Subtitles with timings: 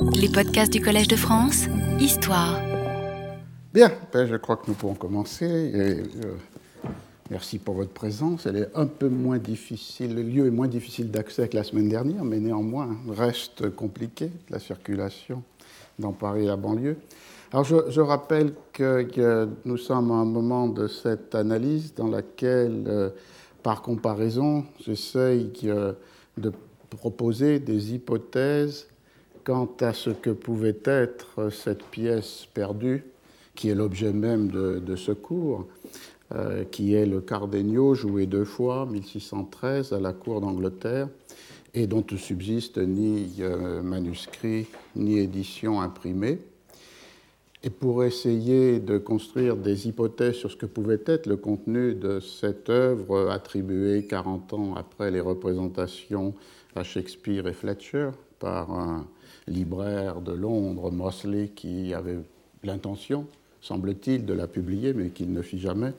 [0.00, 1.66] Les podcasts du Collège de France,
[2.00, 2.60] Histoire.
[3.74, 5.72] Bien, ben, je crois que nous pouvons commencer.
[5.74, 6.02] Euh,
[7.30, 8.46] merci pour votre présence.
[8.46, 11.88] Elle est un peu moins difficile, le lieu est moins difficile d'accès que la semaine
[11.88, 15.42] dernière, mais néanmoins reste compliqué, la circulation
[15.98, 16.96] dans Paris et la banlieue.
[17.52, 23.10] Alors je, rappelle que, nous sommes à un moment de cette analyse dans laquelle, euh,
[23.62, 25.92] par comparaison, j'essaye euh,
[26.36, 26.52] de
[26.90, 28.86] proposer des hypothèses
[29.48, 33.02] quant à ce que pouvait être cette pièce perdue,
[33.54, 35.66] qui est l'objet même de, ce cours,
[36.34, 41.08] euh, qui est le Cardenio joué deux fois, 1613, à la cour d'Angleterre,
[41.72, 43.40] et dont ne subsiste ni
[43.82, 46.40] manuscrit ni édition imprimée.
[47.64, 52.20] Et pour essayer de construire des hypothèses sur ce que pouvait être le contenu de
[52.20, 56.34] cette œuvre attribuée 40 ans après les représentations
[56.76, 59.06] à Shakespeare et Fletcher par un
[59.48, 62.18] libraire de Londres, Mosley, qui avait
[62.62, 63.26] l'intention,
[63.60, 65.92] semble-t-il, de la publier, mais qui ne fit jamais,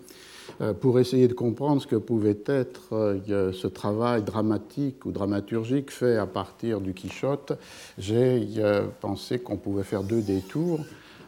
[0.62, 5.92] euh, pour essayer de comprendre ce que pouvait être euh, ce travail dramatique ou dramaturgique
[5.92, 7.54] fait à partir du Quichotte,
[7.98, 10.80] j'ai euh, pensé qu'on pouvait faire deux détours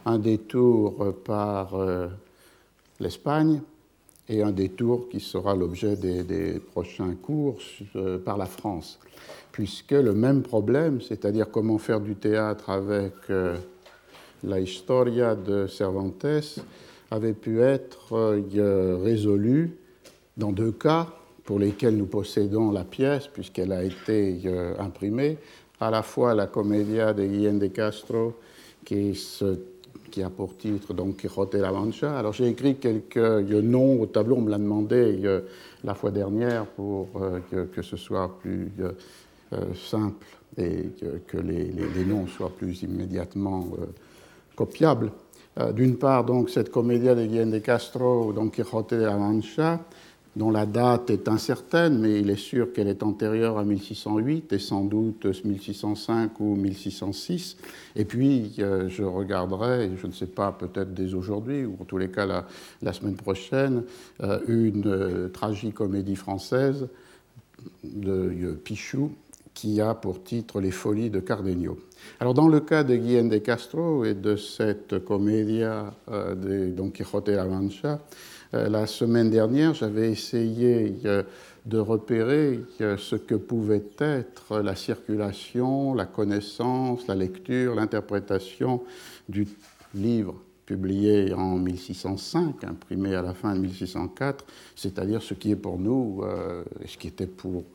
[0.06, 2.08] un détour par euh,
[3.00, 3.61] l'Espagne
[4.30, 7.58] et un détour qui sera l'objet des, prochains cours
[7.95, 9.00] euh, par la France.
[9.52, 13.57] Puisque le même problème, c'est-à-dire comment faire du théâtre avec euh,
[14.44, 16.25] la Historia de Cervantes,
[17.09, 18.16] avait pu être
[19.03, 19.77] résolu
[20.38, 21.07] dans deux cas
[21.44, 24.39] pour lesquels nous possédons la pièce, puisqu'elle a été
[24.79, 25.38] imprimée,
[25.81, 28.35] à la fois la Commedia de Guillaume de Castro,
[28.85, 32.17] qui a pour titre donc Quijote la Mancha.
[32.17, 35.41] Alors j'ai écrit quelques noms au tableau, on me l'a demandé euh,
[35.83, 37.39] la fois dernière pour euh,
[37.73, 38.91] que, ce soit plus euh,
[39.75, 40.25] simple
[40.57, 40.89] et
[41.27, 43.67] que, les, noms soient plus immédiatement
[44.55, 45.11] copiables.
[45.73, 49.79] D'une part, donc, cette comédia de Guillaume de Castro, Don Quijote de la Mancha,
[50.35, 54.59] dont la date est incertaine, mais il est sûr qu'elle est antérieure à 1608 et
[54.59, 57.57] sans doute 1605 ou 1606.
[57.97, 61.97] Et puis, euh, je regarderai, je ne sais pas, peut-être dès aujourd'hui, ou en tous
[61.97, 62.25] les cas
[62.81, 63.83] la, semaine prochaine,
[64.23, 66.88] euh, une euh, tragicomédie française
[67.83, 69.12] de Pichou
[69.53, 71.78] qui a pour titre Les Folies de Cardenio.
[72.19, 77.29] Alors, dans le cas de Guillaume de Castro et de cette comédia de Don Quixote
[77.29, 78.00] de la Mancha,
[78.53, 81.23] euh, la semaine dernière, j'avais essayé euh,
[81.66, 88.83] de repérer euh, ce que pouvait être la circulation, la connaissance, la lecture, l'interprétation
[89.29, 89.47] du
[89.95, 90.35] livre
[90.66, 94.45] publié en 1605, imprimé à la fin de 1604,
[94.75, 96.23] c'est-à-dire ce qui est pour nous,
[96.85, 97.66] ce qui était pour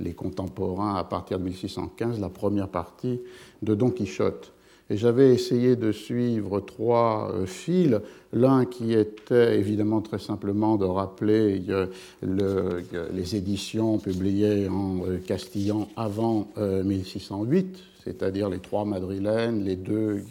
[0.00, 3.20] les contemporains à partir de 1615, la première partie
[3.62, 4.52] de Don Quichotte.
[4.90, 7.98] Et j'avais essayé de suivre trois euh, fils.
[8.34, 11.86] L'un qui était évidemment très simplement de rappeler euh,
[12.22, 20.22] les éditions publiées en euh, castillan avant 1608, c'est-à-dire les trois madrilènes, les deux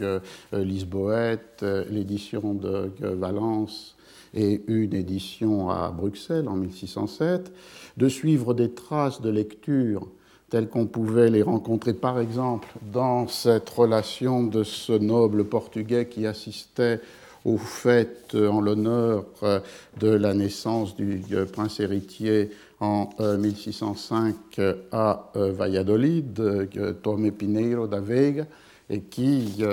[0.51, 3.95] lisboètes, l'édition de Valence
[4.33, 7.51] et une édition à Bruxelles en 1607,
[7.97, 10.07] de suivre des traces de lecture
[10.49, 16.27] tels qu'on pouvait les rencontrer par exemple dans cette relation de ce noble portugais qui
[16.27, 16.99] assistait
[17.45, 19.59] aux fêtes en l'honneur euh,
[19.99, 21.21] de la naissance du
[21.51, 26.69] prince héritier en 1605 euh, à euh, Valladolid,
[27.01, 28.45] Torme Pineiro da Vega,
[28.89, 29.63] et qui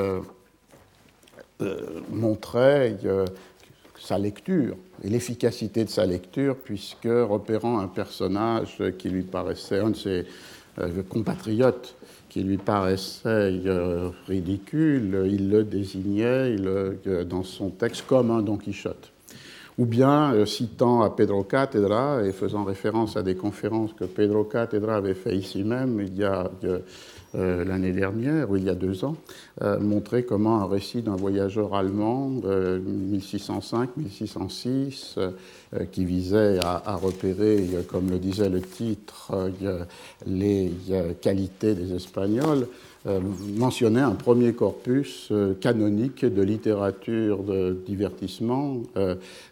[2.11, 2.97] montrait
[4.01, 9.91] sa lecture et l'efficacité de sa lecture, puisque repérant un personnage qui lui paraissait un
[9.91, 10.27] de ses
[10.79, 11.97] euh, compatriote
[12.29, 18.57] qui lui paraissait euh, ridicule, il le désignait euh, dans son texte comme un Don
[18.57, 19.11] Quichotte.
[19.79, 24.97] Ou bien citant à Pedro Catedra et faisant référence à des conférences que Pedro Catedra
[24.97, 26.51] avait fait ici même il y a
[27.37, 29.15] euh, l'année dernière, ou il y a deux ans,
[29.63, 32.29] euh, montrer comment un récit d'un voyageur allemand,
[33.13, 35.31] 1605-1606, euh,
[35.93, 39.53] qui visait à, repérer, comme le disait le titre,
[40.27, 40.73] les
[41.21, 42.67] qualités des Espagnols,
[43.07, 48.83] mentionnait un premier corpus canonique de littérature de divertissement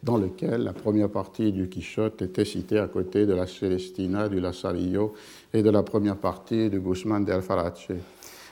[0.02, 4.40] dans lequel la première partie du Quichotte était citée à côté de la Celestina, du
[4.40, 5.14] Lazarillo
[5.54, 7.88] et de la première partie de Guzmán de Alfarache.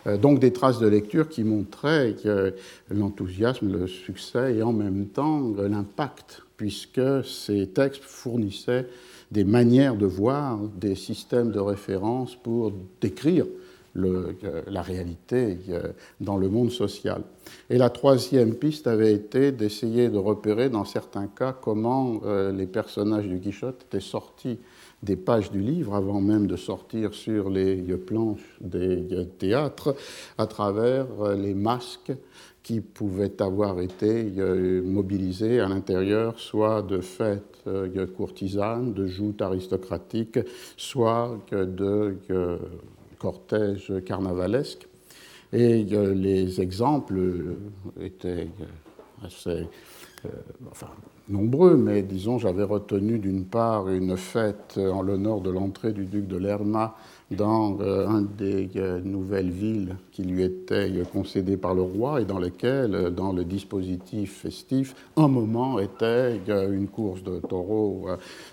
[0.06, 2.14] Euh, donc des traces de lecture qui montraient
[2.90, 8.86] l'enthousiasme, le succès et en même temps l'impact, puisque ces textes fournissaient
[9.32, 13.46] des manières de voir, des systèmes de référence pour décrire
[13.96, 15.58] la réalité
[16.20, 17.22] dans le monde social.
[17.70, 22.20] Et la troisième piste avait été d'essayer de repérer dans certains cas comment
[22.52, 24.58] les personnages du Quichotte étaient sortis
[25.02, 29.94] des pages du livre avant même de sortir sur les planches des théâtres
[30.38, 31.06] à travers
[31.36, 32.12] les masques
[32.66, 39.40] qui pouvaient avoir été euh, mobilisés à l'intérieur soit de fêtes euh, courtisanes, de joutes
[39.40, 40.40] aristocratiques,
[40.76, 42.16] soit de
[43.18, 44.86] cortèges carnavalesques.
[45.52, 47.20] Et les exemples
[48.00, 48.48] étaient
[49.24, 49.68] assez
[50.70, 50.88] enfin,
[51.28, 56.26] nombreux, mais disons, j'avais retenu d'une part une fête en l'honneur de l'entrée du duc
[56.26, 56.96] de Lerma
[57.30, 62.24] dans euh, un des euh, nouvelles villes qui lui étaient concédées par le roi et
[62.24, 68.06] dans lequel, euh, dans le dispositif festif, un moment était une course de taureaux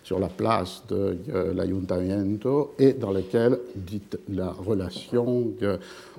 [0.03, 1.17] sur la place de
[1.53, 5.51] l'Ayuntamiento et dans lequel, dit la relation,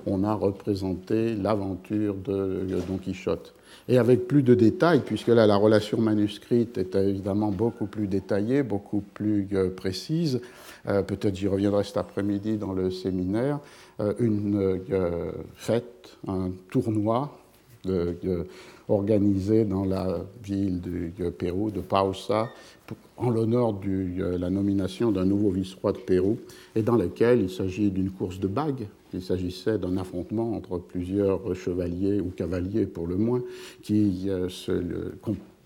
[0.07, 3.55] on a représenté l'aventure de Don Quichotte
[3.89, 8.63] et avec plus de détails, puisque là, la relation manuscrite est évidemment beaucoup plus détaillée,
[8.63, 10.41] beaucoup plus précise.
[10.87, 13.59] Euh, peut-être j'y reviendrai cet après-midi dans le séminaire,
[14.01, 14.59] euh, une
[14.91, 17.39] euh, fête, un tournoi
[18.89, 22.49] organisé dans la ville du Pérou, de Pausa,
[23.19, 26.39] en l'honneur de la nomination d'un nouveau vice-roi de Pérou,
[26.75, 28.87] et dans lequel il s'agit d'une course de bagues.
[29.13, 33.43] Il s'agissait d'un affrontement entre plusieurs chevaliers ou cavaliers, pour le moins,
[33.83, 34.31] qui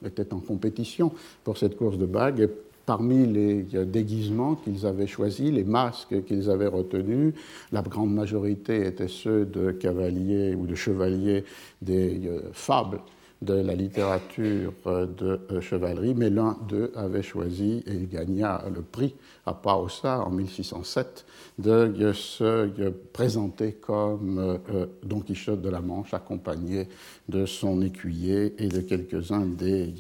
[0.05, 1.13] étaient en compétition
[1.45, 2.51] pour cette course de bagues
[2.89, 7.35] parmi les déguisements qu'ils avaient choisis, les masques qu'ils avaient retenus,
[7.71, 11.45] la grande majorité étaient ceux de cavaliers ou de chevaliers
[11.83, 13.01] des euh, fables
[13.41, 18.65] de la littérature euh, de euh, chevalerie, mais l'un d'eux avait choisi, et il gagna
[18.75, 19.15] le prix
[19.47, 21.25] à Paosa en 1607,
[21.59, 22.69] de se
[23.13, 26.89] présenter comme euh, Don Quichotte de la Manche, accompagné
[27.29, 29.95] de son écuyer et de quelques-uns des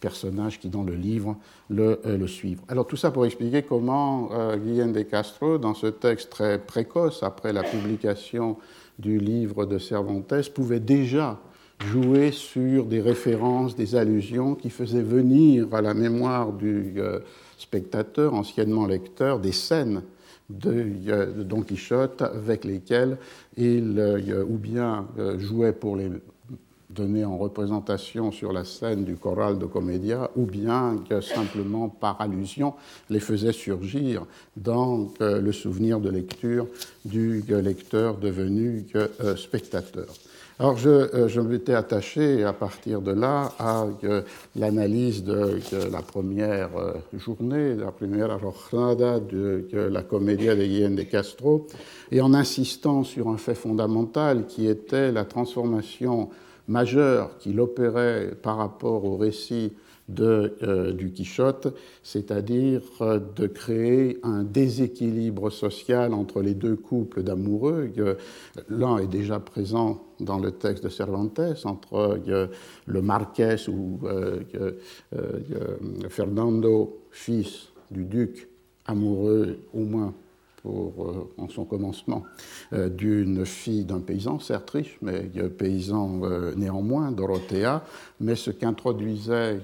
[0.00, 1.36] personnages qui, dans le livre,
[1.70, 2.60] le, le, suivent.
[2.68, 7.52] Alors tout ça pour expliquer comment Guillaume de Castro, dans ce texte très précoce, après
[7.52, 8.56] la publication
[8.98, 11.38] du livre de Cervantes, pouvait déjà
[11.86, 17.20] jouer sur des références, des allusions qui faisaient venir à la mémoire du euh,
[17.58, 20.02] spectateur, anciennement lecteur, des scènes
[20.50, 23.18] de, euh, Don Quichotte avec lesquelles
[23.56, 25.06] il euh, ou bien
[25.38, 26.10] jouait pour les
[26.90, 32.74] donner en représentation sur la scène du choral de comédia, ou bien simplement par allusion
[33.08, 34.26] les faisait surgir
[34.58, 36.66] dans le souvenir de lecture
[37.06, 38.84] du lecteur devenu
[39.36, 40.08] spectateur.
[40.58, 44.22] Alors je, euh, je m'étais attaché à partir de là à euh,
[44.54, 45.58] l'analyse de,
[45.90, 51.66] la première euh, journée, de la première jornada de, la Comédia de Guillaume de Castro,
[52.10, 56.28] et en insistant sur un fait fondamental qui était la transformation
[56.68, 59.72] majeure qu'il opérait par rapport au récit
[60.08, 67.90] de, du Quichotte, c'est-à-dire de créer un déséquilibre social entre les deux couples d'amoureux.
[68.68, 72.46] L'un est déjà présent dans le texte de Cervantes, entre euh,
[72.86, 74.00] le Marquès ou
[76.08, 78.48] Fernando, fils du duc,
[78.86, 80.14] amoureux au moins
[80.62, 82.22] pour, euh, en son commencement,
[82.72, 85.22] euh, d'une fille d'un paysan, certes riche, mais
[85.58, 87.84] paysan euh, néanmoins, Dorothea.
[88.20, 89.60] Mais ce qu'introduisait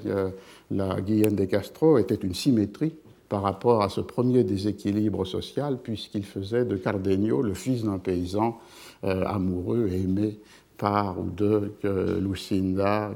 [0.70, 2.94] la Guyenne de Castro était une symétrie
[3.28, 8.58] par rapport à ce premier déséquilibre social, puisqu'il faisait de Cardenio le fils d'un paysan
[9.02, 10.38] amoureux et aimé
[10.76, 11.72] par ou de
[12.20, 13.10] Lucinda,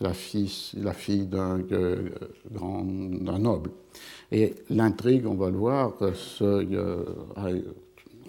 [0.00, 1.58] la fille, la fille d'un
[3.38, 3.70] noble.
[4.32, 7.04] Et l'intrigue, on va le voir, euh,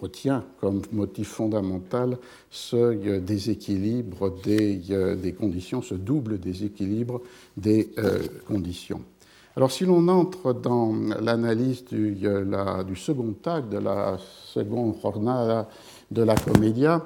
[0.02, 2.18] retient comme motif fondamental
[2.50, 7.22] ce euh, déséquilibre des, euh, des, conditions, ce double déséquilibre
[7.56, 7.90] des
[8.48, 9.02] conditions.
[9.56, 15.68] Alors si l'on entre dans l'analyse du, du, second acte de la seconde jornada
[16.12, 17.06] de la Commedia,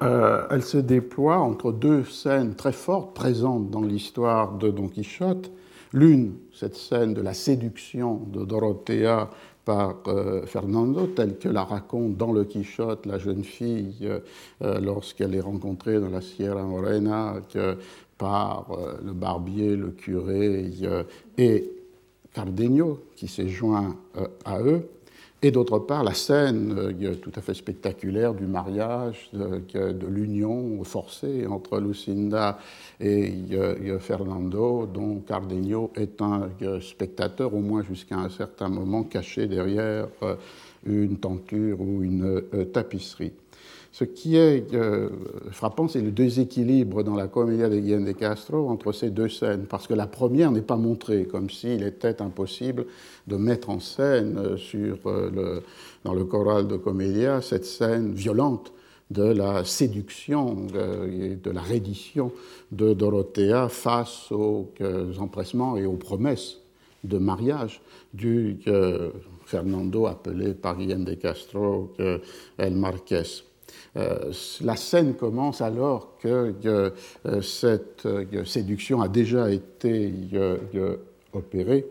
[0.00, 5.50] elle se déploie entre deux scènes très fortes présentes dans l'histoire de Don Quichotte.
[5.92, 9.28] L'une, cette scène de la séduction de Dorothea
[9.64, 14.20] par euh, Fernando, telle que la raconte dans le Quichotte la jeune fille euh,
[14.62, 17.36] euh, lorsqu'elle est rencontrée dans la Sierra Morena
[18.18, 18.66] par
[19.02, 20.70] le barbier, le curé
[21.38, 21.72] et
[22.34, 23.96] Cardenio qui s'est joint
[24.44, 24.86] à eux
[25.42, 31.46] et d'autre part la scène euh, tout à fait spectaculaire du mariage, de, l'union forcée
[31.46, 32.58] entre Lucinda
[33.00, 36.48] et euh, Fernando, dont Cardenio est un
[36.80, 40.08] spectateur, au moins jusqu'à un certain moment, caché derrière
[40.84, 42.42] une tenture ou une
[42.72, 43.32] tapisserie.
[43.92, 44.66] Ce qui est
[45.50, 49.66] frappant, c'est le déséquilibre dans la comédia de Guillaume de Castro entre ces deux scènes,
[49.68, 52.86] parce que la première n'est pas montrée, comme s'il était impossible
[53.26, 55.62] de mettre en scène sur le,
[56.04, 58.72] dans le choral de comédia cette scène violente
[59.10, 60.68] de la séduction
[61.12, 62.30] et de la reddition
[62.70, 64.70] de Dorothea face aux
[65.18, 66.58] empressements et aux promesses
[67.02, 67.82] de mariage
[68.14, 68.58] du
[69.46, 71.92] Fernando appelé par Guillaume de Castro
[72.56, 73.49] El Marqués.
[73.96, 80.12] Euh, la scène commence alors que euh, cette euh, séduction a déjà été
[81.32, 81.86] opérée.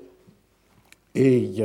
[1.16, 1.56] Et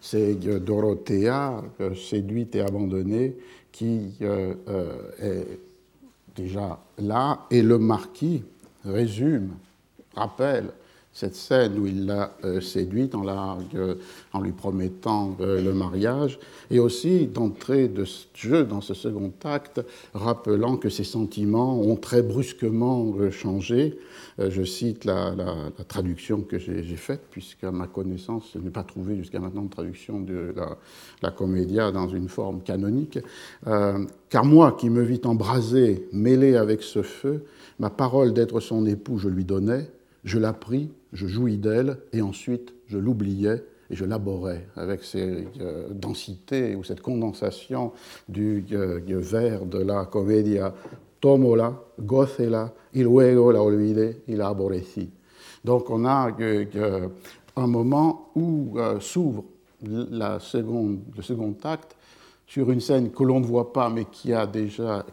[0.00, 1.62] c'est Dorothea,
[1.96, 3.36] séduite et abandonnée,
[3.72, 5.46] qui est
[6.36, 8.44] déjà là, et le marquis
[8.84, 9.54] résume,
[10.14, 10.66] rappelle
[11.12, 13.94] cette scène où il l'a euh, séduite en, euh,
[14.42, 16.38] lui promettant euh, le mariage,
[16.70, 19.82] et aussi d'entrer de ce jeu dans ce second acte,
[20.14, 23.98] rappelant que ses sentiments ont très brusquement changé.
[24.38, 25.34] je cite la,
[25.86, 30.20] traduction que j'ai faite, puisqu'à ma connaissance, je n'ai pas trouvé jusqu'à maintenant de traduction
[30.20, 30.78] de la,
[31.22, 33.18] la comédia dans une forme canonique.
[34.30, 37.44] car moi, qui me vis embrasé, mêlé avec ce feu,
[37.78, 39.90] ma parole d'être son époux, je lui donnais,
[40.24, 45.46] je la pris je jouis d'elle, et ensuite je l'oubliais et je laborais avec ces
[45.60, 47.92] euh, densités ou cette condensation
[48.28, 50.74] du euh, vers de la comédia
[51.20, 55.08] Tomola, gocela, y luego la olvide y.
[55.64, 57.08] Donc on a euh,
[57.54, 59.44] un moment où s'ouvre
[59.82, 61.96] la seconde, le second acte
[62.46, 64.32] sur une scène que l'on ne voit pas mais qui,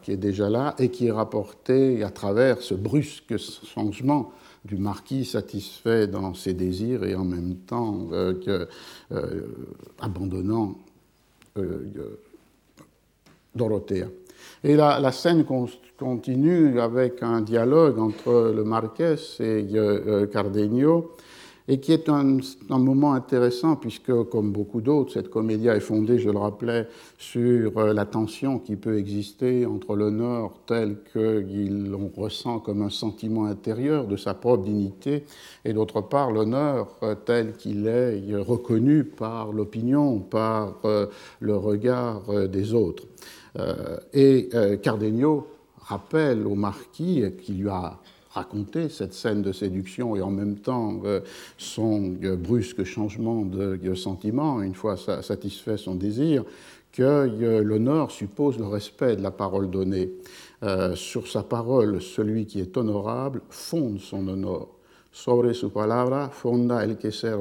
[0.02, 4.32] qui est déjà là et qui est rapportée à travers ce brusque changement
[4.66, 8.66] du marquis satisfait dans ses désirs et en même temps euh,
[9.12, 9.42] euh,
[10.00, 10.76] abandonnant
[11.58, 11.80] euh,
[13.56, 14.08] Dorothea.
[14.64, 15.46] Et la, la, scène
[15.98, 19.66] continue avec un dialogue entre le marquis et
[20.32, 21.16] Cardenio
[21.72, 26.32] et qui est un, moment intéressant puisque, comme beaucoup d'autres, cette comédia est fondée, je
[26.32, 26.88] le rappelais,
[27.20, 33.46] sur euh, la tension qui peut exister entre l'honneur tel qu'il ressent comme un sentiment
[33.46, 35.26] intérieur de sa propre dignité
[35.64, 41.06] et d'autre part l'honneur euh, tel qu'il est reconnu par l'opinion, par euh,
[41.40, 43.04] le regard des autres.
[44.14, 44.50] Et
[44.82, 45.48] Cardenio
[45.82, 48.00] rappelle au marquis qui lui a
[48.32, 51.22] raconter cette scène de séduction et en même temps euh,
[51.58, 56.44] son euh, brusque changement de sentiment, une fois satisfait son désir,
[56.92, 60.10] que euh, l'honneur suppose le respect de la parole donnée.
[60.96, 64.68] sur sa parole, celui qui est honorable fonde son honneur.
[65.12, 67.36] Sobre su palabra fonda el que ser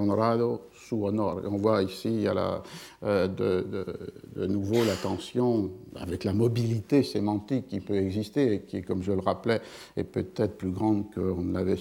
[0.96, 2.26] on voit ici
[3.02, 9.02] euh, de, nouveau la tension avec la mobilité sémantique qui peut exister et qui, comme
[9.02, 9.60] je le rappelais,
[9.96, 11.78] est peut-être plus grande qu'on ne l'avait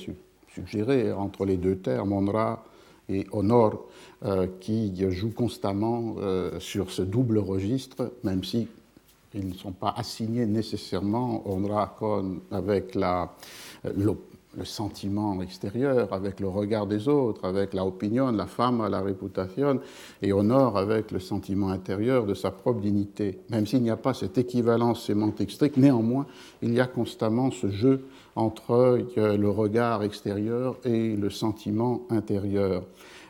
[0.54, 1.12] suggéré.
[1.12, 2.64] Entre les deux termes, honra
[3.10, 3.86] et honor,
[4.26, 8.68] euh, qui jouent constamment euh, sur ce double registre, même si
[9.34, 13.36] ils ne sont pas assignés nécessairement honra con avec la,
[14.56, 19.80] le sentiment extérieur, avec le regard des autres, avec la opinion, la femme, la réputation,
[20.22, 23.40] et honore avec le sentiment intérieur de sa propre dignité.
[23.50, 26.26] Même s'il n'y a pas cette équivalence sémantique stricte, néanmoins,
[26.62, 28.72] il y a constamment ce jeu entre
[29.18, 32.84] euh, le regard extérieur et le sentiment intérieur.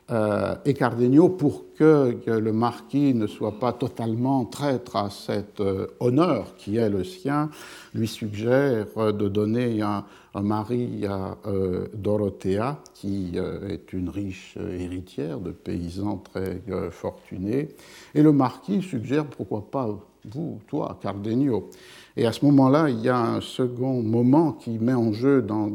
[0.10, 5.88] Euh, et Cardenio, pour que, le marquis ne soit pas totalement traître à cet euh,
[6.00, 7.50] honneur qui est le sien,
[7.94, 10.06] lui suggère de donner un,
[10.42, 16.62] mari à euh, Dorothea, qui euh, est une riche euh, héritière de paysans très
[16.92, 17.70] fortunés.
[18.14, 19.98] Et le marquis suggère pourquoi pas
[20.32, 21.70] vous, toi, Cardenio.
[22.16, 25.70] Et à ce moment-là, il y a un second moment qui met en jeu dans,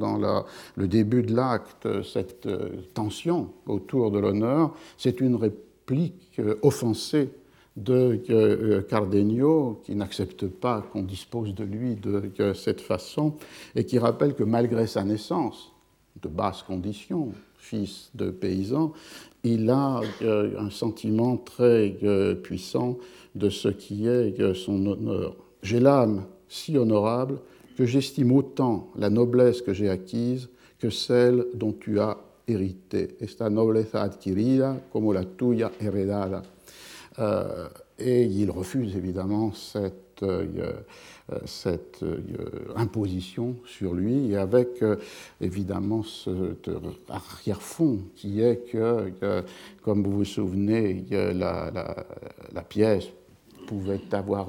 [0.76, 2.48] le début de l'acte cette
[2.94, 4.74] tension autour de l'honneur.
[4.98, 7.30] C'est une réplique offensée
[7.76, 13.34] de euh, Cardenio, qui n'accepte pas qu'on dispose de lui de cette façon,
[13.74, 15.72] et qui rappelle que malgré sa naissance,
[16.20, 18.92] de basse condition, fils de paysan,
[19.44, 22.98] il a euh, un sentiment très euh, puissant
[23.34, 25.36] de ce qui est son honneur.
[25.62, 27.38] J'ai l'âme si honorable
[27.76, 30.48] que j'estime autant la noblesse que j'ai acquise
[30.78, 33.16] que celle dont tu as hérité.
[33.20, 36.42] Esta nobleza adquirida como la tuya heredada.
[37.18, 40.46] Euh, et il refuse évidemment cette, euh,
[41.30, 42.04] euh, cette
[42.74, 44.82] imposition sur lui, et avec
[45.40, 46.56] évidemment ce
[47.08, 49.12] arrière-fond qui est que,
[49.82, 52.06] comme vous vous souvenez, la, la,
[52.52, 53.08] la pièce
[53.72, 54.48] pouvait avoir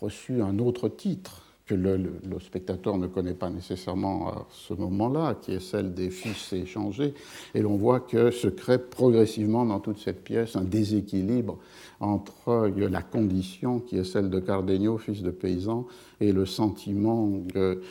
[0.00, 2.00] reçu un autre titre que le,
[2.40, 7.14] spectateur ne connaît pas nécessairement à ce moment-là, qui est celle des fils échangés.
[7.54, 11.58] Et l'on voit que se crée progressivement dans toute cette pièce un déséquilibre
[12.00, 15.86] entre la condition qui est celle de Cardenio, fils de paysan,
[16.20, 17.82] et le sentiment de,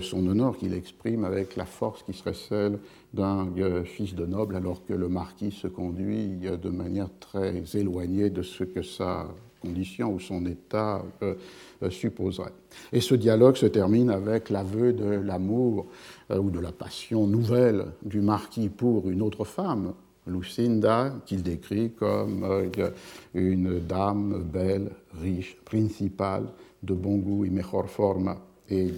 [0.00, 2.80] son honneur qu'il exprime avec la force qui serait celle
[3.14, 3.46] d'un
[3.84, 8.64] fils de noble, alors que le marquis se conduit de manière très éloignée de ce
[8.64, 9.28] que sa
[9.60, 11.34] condition ou son état euh,
[11.82, 12.52] euh, supposerait.
[12.92, 15.86] Et ce dialogue se termine avec l'aveu de l'amour
[16.30, 19.94] euh, ou de la passion nouvelle du marquis pour une autre femme,
[20.26, 22.44] Lucinda, qu'il décrit comme
[23.32, 26.48] une dame belle, riche, principale,
[26.82, 28.34] de bon goût et meilleure forme.
[28.68, 28.90] Et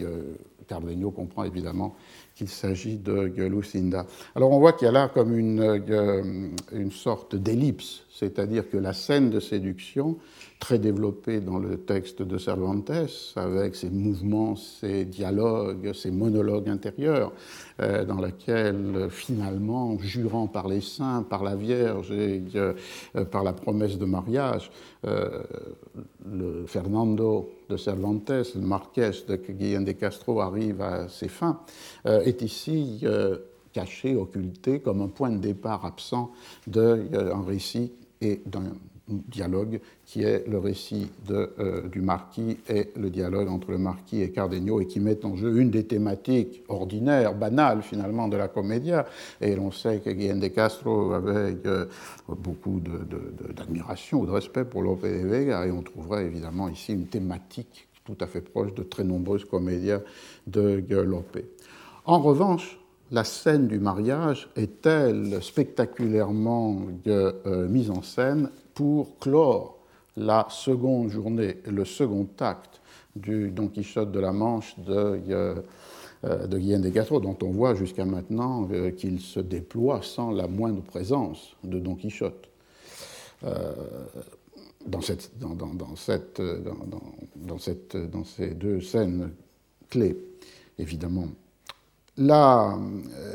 [0.67, 1.97] Cardenio comprend évidemment
[2.39, 4.07] qu'il s'agit de Lucinda.
[4.37, 6.23] Alors on voit qu'il y a là comme une, euh,
[6.73, 10.19] une sorte d'ellipse, c'est-à-dire que la scène de séduction,
[10.61, 12.91] très développée dans le texte de Cervantes,
[13.37, 17.33] avec ses mouvements, ses dialogues, ses monologues intérieurs,
[17.81, 22.75] euh, dans lesquels finalement, jurant par les saints, par la Vierge et euh,
[23.31, 24.71] par la promesse de mariage,
[25.05, 31.61] le Fernando de Cervantes, le Marquès de Guillaume de Castro arrive à ses fins,
[32.29, 33.39] est ici euh,
[33.73, 36.31] caché, occulté, comme un point de départ absent
[36.67, 38.65] d'un euh, récit et d'un
[39.09, 44.31] dialogue qui est le récit de, du marquis et le dialogue entre le marquis et
[44.31, 49.07] Cardenio et qui met en jeu une des thématiques ordinaires, banales finalement de la comédia.
[49.41, 51.57] Et l'on sait que Guillaume de Castro avait
[52.29, 52.83] beaucoup
[53.57, 57.89] d'admiration ou de respect pour Lope de Vega et on trouverait évidemment ici une thématique
[58.09, 60.01] tout à fait proche de très nombreuses comédias
[60.47, 61.39] de Lope.
[62.09, 69.77] En revanche, la scène du mariage est-elle spectaculairement euh, mise en scène pour clore
[70.17, 72.81] la seconde journée, le second acte
[73.15, 77.75] du Don Quichotte de la Manche de, euh, de Guillaume des Quatre, dont on voit
[77.75, 82.49] jusqu'à maintenant euh, qu'il se déploie sans la moindre présence de Don Quichotte.
[84.87, 85.03] dans
[88.25, 89.31] ces deux scènes
[89.91, 90.17] clés,
[90.79, 91.29] évidemment
[92.19, 92.77] la,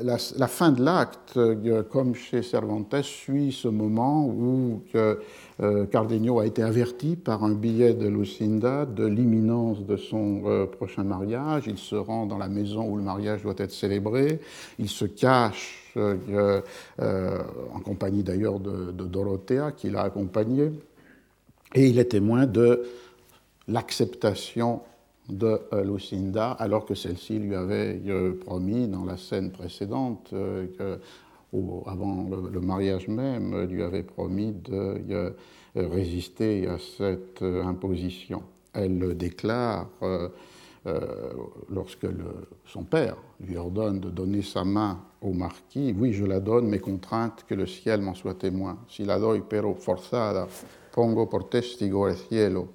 [0.03, 6.45] la, fin de l'acte, euh, comme chez Cervantes, suit ce moment où euh, Cardenio a
[6.45, 11.63] été averti par un billet de Lucinda de l'imminence de son euh, prochain mariage.
[11.67, 14.39] Il se rend dans la maison où le mariage doit être célébré.
[14.79, 20.71] Il se cache, en compagnie d'ailleurs de, de Dorothea, qui l'a accompagné.
[21.75, 22.83] Et il est témoin de
[23.67, 24.81] l'acceptation
[25.29, 30.97] de euh, Lucinda, alors que celle-ci lui avait euh, promis dans la scène précédente, euh,
[31.85, 35.35] avant le, mariage même, lui avait promis de
[35.75, 38.41] résister à cette imposition.
[38.73, 39.87] Elle déclare,
[41.69, 42.07] lorsque
[42.65, 46.79] son père lui ordonne de donner sa main au marquis, oui, je la donne, mais
[46.79, 48.79] contrainte que le ciel m'en soit témoin.
[48.89, 50.47] Si la doy pero forzada,
[50.91, 52.67] pongo por testigo el cielo.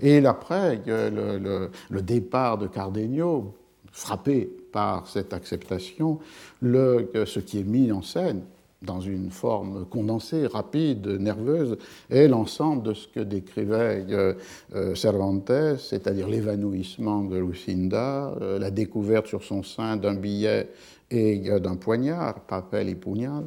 [0.00, 3.54] Et après, le, le, départ de Cardenio,
[3.92, 6.18] frappé par cette acceptation,
[6.60, 8.42] le, ce qui est mis en scène
[8.82, 11.76] dans une forme condensée, rapide, nerveuse,
[12.08, 14.34] est l'ensemble de ce que décrivait euh,
[14.74, 20.68] euh, Cervantes, c'est-à-dire l'évanouissement de Lucinda, euh, la découverte sur son sein d'un billet
[21.10, 23.46] et d'un poignard, papel et pugnal,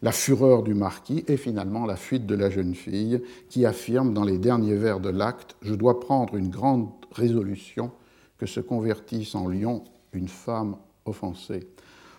[0.00, 4.24] la fureur du marquis et finalement la fuite de la jeune fille qui affirme dans
[4.24, 7.90] les derniers vers de l'acte Je dois prendre une grande résolution
[8.38, 11.68] que se convertisse en lion une femme offensée.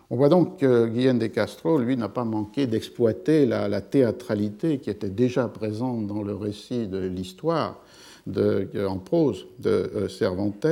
[0.09, 4.89] On voit donc que Guillaume de Castro, lui, n'a pas manqué d'exploiter la, théâtralité qui
[4.89, 7.81] était déjà présente dans le récit de l'histoire
[8.27, 10.67] en prose de euh, Cervantes,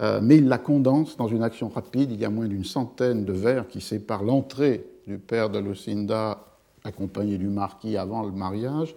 [0.00, 2.12] mais il la condense dans une action rapide.
[2.12, 6.46] Il y a moins d'une centaine de vers qui séparent l'entrée du père de Lucinda
[6.86, 8.94] accompagné du marquis avant le mariage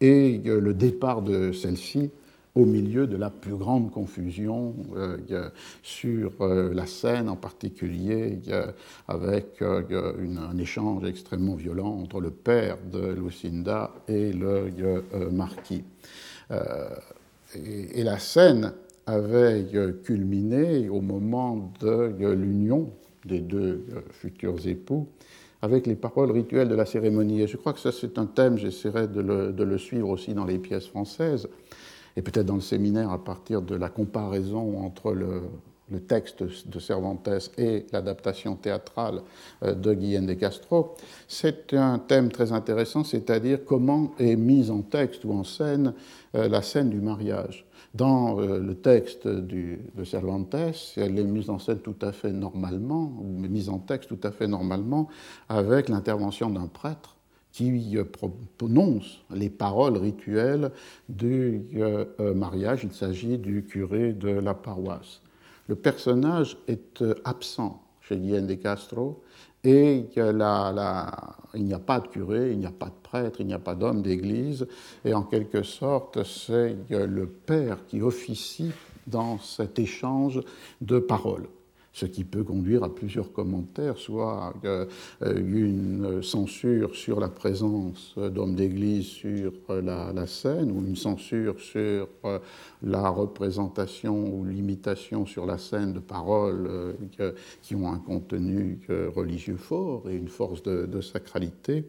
[0.00, 2.10] et euh, le départ de celle-ci
[2.54, 5.48] au milieu de la plus grande confusion euh,
[5.82, 8.40] sur euh, la scène en particulier,
[9.08, 14.70] avec un échange extrêmement violent entre le père de Lucinda et le
[15.30, 15.82] marquis.
[17.54, 18.74] Et, la scène
[19.06, 19.66] avait
[20.04, 22.90] culminé au moment de l'union
[23.24, 25.08] des deux futurs époux
[25.62, 27.40] avec les paroles rituelles de la cérémonie.
[27.42, 30.34] Et je crois que ça, c'est un thème, j'essaierai de le, de le, suivre aussi
[30.34, 31.48] dans les pièces françaises,
[32.16, 35.42] et peut-être dans le séminaire à partir de la comparaison entre le,
[35.90, 39.22] le texte de Cervantes et l'adaptation théâtrale
[39.62, 40.96] de Guillaume de Castro,
[41.28, 45.94] c'est un thème très intéressant, c'est-à-dire comment est mise en texte ou en scène
[46.34, 47.66] la scène du mariage.
[47.94, 50.54] Dans le texte de Cervantes,
[50.96, 54.48] elle est mise en scène tout à fait normalement, mise en texte tout à fait
[54.48, 55.08] normalement,
[55.48, 57.16] avec l'intervention d'un prêtre
[57.52, 58.04] qui euh,
[58.58, 60.72] prononce les paroles rituelles
[61.08, 62.80] du euh, euh, mariage.
[62.84, 65.20] Il s'agit du curé de la paroisse.
[65.68, 69.22] Le personnage est absent chez Guillaume de Castro
[69.64, 70.06] et
[71.54, 73.58] il n'y a pas de curé, il n'y a pas de prêtre, il n'y a
[73.58, 74.66] pas d'homme d'église,
[75.04, 78.72] et en quelque sorte, c'est le père qui officie
[79.06, 80.40] dans cet échange
[80.80, 81.46] de paroles
[81.92, 84.86] ce qui peut conduire à plusieurs commentaires, soit euh,
[85.20, 92.38] une censure sur la présence d'hommes d'église sur la, scène, ou une censure sur euh,
[92.82, 98.80] la représentation ou l'imitation sur la scène de paroles euh, qui ont un contenu
[99.14, 101.84] religieux fort et une force de, sacralité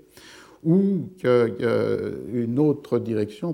[0.63, 3.53] ou une autre direction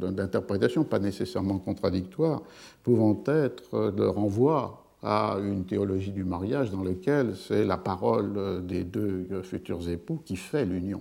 [0.00, 2.42] d'interprétation, pas nécessairement contradictoire,
[2.82, 8.84] pouvant être le renvoi à une théologie du mariage dans laquelle c'est la parole des
[8.84, 11.00] deux futurs époux qui fait l'union.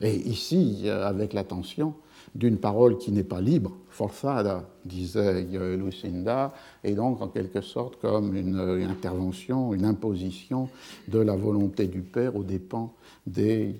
[0.00, 1.94] Et ici, avec l'attention
[2.34, 6.52] d'une parole qui n'est pas libre, forzada, disait Lucinda,
[6.84, 8.58] et donc en quelque sorte comme une,
[8.88, 10.68] intervention, une imposition
[11.08, 12.94] de la volonté du père aux dépens
[13.26, 13.72] de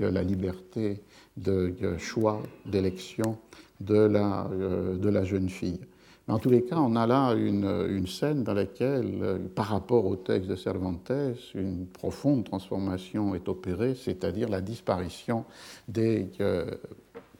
[0.00, 1.02] la liberté
[1.36, 3.38] de choix, d'élection
[3.80, 5.80] de la, de la jeune fille.
[6.26, 10.06] Mais en tous les cas, on a là une, scène dans laquelle, euh, par rapport
[10.06, 11.12] au texte de Cervantes,
[11.54, 15.44] une profonde transformation est opérée, c'est-à-dire la disparition
[15.86, 16.64] des euh,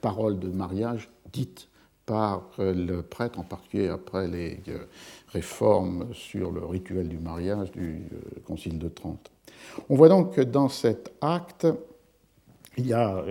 [0.02, 1.68] paroles de mariage dites
[2.04, 4.60] par euh, le prêtre, en particulier après les
[5.28, 8.02] réformes sur le rituel du mariage du
[8.46, 9.30] Concile de Trente.
[9.88, 11.66] On voit donc que dans cet acte,
[12.76, 13.24] il y a,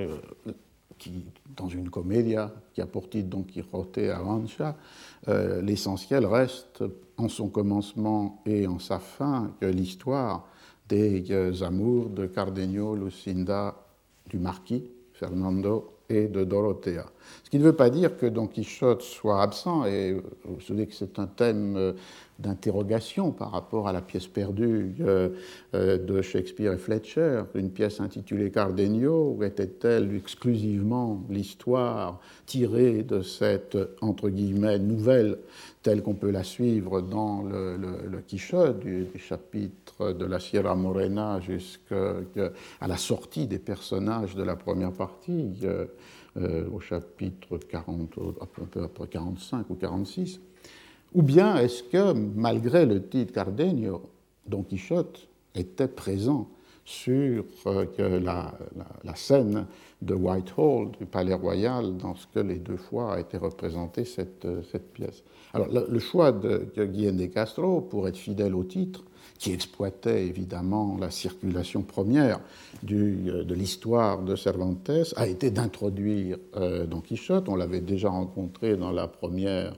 [1.56, 4.76] dans une comédia qui a pour titre Don Quixote Avancha,
[5.28, 6.84] euh, l'essentiel reste
[7.18, 10.48] en son commencement et en sa fin que l'histoire
[10.90, 13.76] des euh, amours de Cardenio, Lucinda,
[14.30, 17.06] du marquis Fernando et de Dorothea.
[17.44, 20.94] Ce qui ne veut pas dire que Don Quichotte soit absent, et vous savez que
[20.94, 21.94] c'est un thème euh,
[22.40, 25.30] d'interrogation par rapport à la pièce perdue euh,
[25.76, 33.22] euh, de Shakespeare et Fletcher, une pièce intitulée Cardenio, où était-elle exclusivement l'histoire tirée de
[33.22, 35.38] cette, entre guillemets, nouvelle
[35.84, 41.40] telle qu'on peut la suivre dans le, le, Quichotte, du, chapitre de la Sierra Morena
[41.42, 42.16] jusqu'à
[42.82, 45.52] la sortie des personnages de la première partie,
[46.36, 50.40] euh, au chapitre 40, un peu après 45 ou 46
[51.14, 54.02] ou bien est-ce que, malgré le titre Cardenio,
[54.48, 56.48] Don Quichotte était présent
[56.86, 59.66] sur euh, la, scène
[60.02, 64.46] de Whitehall, du Palais Royal, dans ce que les deux fois a été représentée cette,
[64.46, 64.62] euh,
[64.94, 65.24] pièce?
[65.54, 69.04] Alors, le, choix de, de Guillaume de Castro, pour être fidèle au titre,
[69.40, 72.40] qui exploitait évidemment la circulation première
[72.92, 76.38] euh, de l'histoire de Cervantes, a été d'introduire
[76.88, 77.48] Don Quichotte.
[77.48, 79.76] On l'avait déjà rencontré dans la première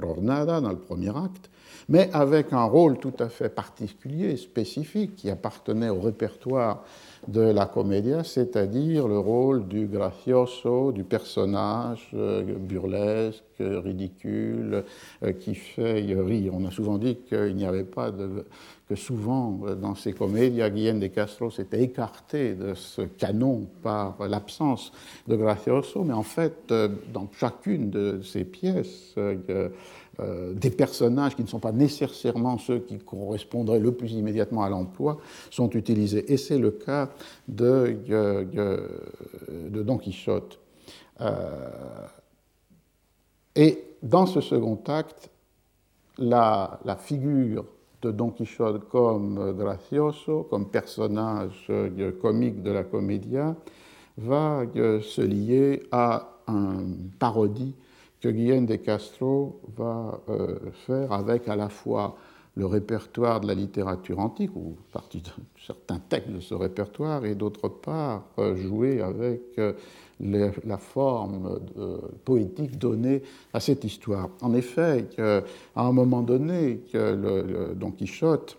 [0.00, 1.50] Rornada, dans le premier acte,
[1.88, 6.84] mais avec un rôle tout à fait particulier, spécifique, qui appartenait au répertoire
[7.28, 14.84] de la comédia, c'est-à-dire le rôle du gracioso, du personnage euh, burlesque, ridicule,
[15.22, 16.52] euh, qui fait rire.
[16.54, 18.44] On a souvent dit qu'il n'y avait pas de,
[18.88, 24.16] que souvent euh, dans ces comédies, Guillaume de Castro s'était écarté de ce canon par
[24.28, 24.92] l'absence
[25.26, 26.72] de gracioso, mais en fait,
[27.12, 29.14] dans chacune de ces pièces,
[30.20, 34.68] euh, des personnages qui ne sont pas nécessairement ceux qui correspondraient le plus immédiatement à
[34.68, 35.18] l'emploi
[35.50, 36.32] sont utilisés.
[36.32, 37.10] Et c'est le cas
[37.48, 40.60] de, de, Don Quichotte.
[41.20, 42.06] Euh,
[43.56, 45.30] et dans ce second acte,
[46.18, 47.64] la, figure
[48.02, 51.72] de Don Quichotte comme gracioso, comme personnage
[52.20, 53.56] comique de la comédia,
[54.16, 56.84] va se lier à un
[57.18, 57.74] parodie
[58.24, 60.56] que Guillaume de Castro va euh,
[60.86, 62.16] faire avec à la fois
[62.56, 65.28] le répertoire de la littérature antique, ou partie de
[65.66, 69.74] certains textes de ce répertoire, et d'autre part euh, jouer avec euh,
[70.20, 71.60] la forme
[72.24, 74.30] poétique donnée à cette histoire.
[74.40, 78.56] En effet, à un moment donné, que Don Quichotte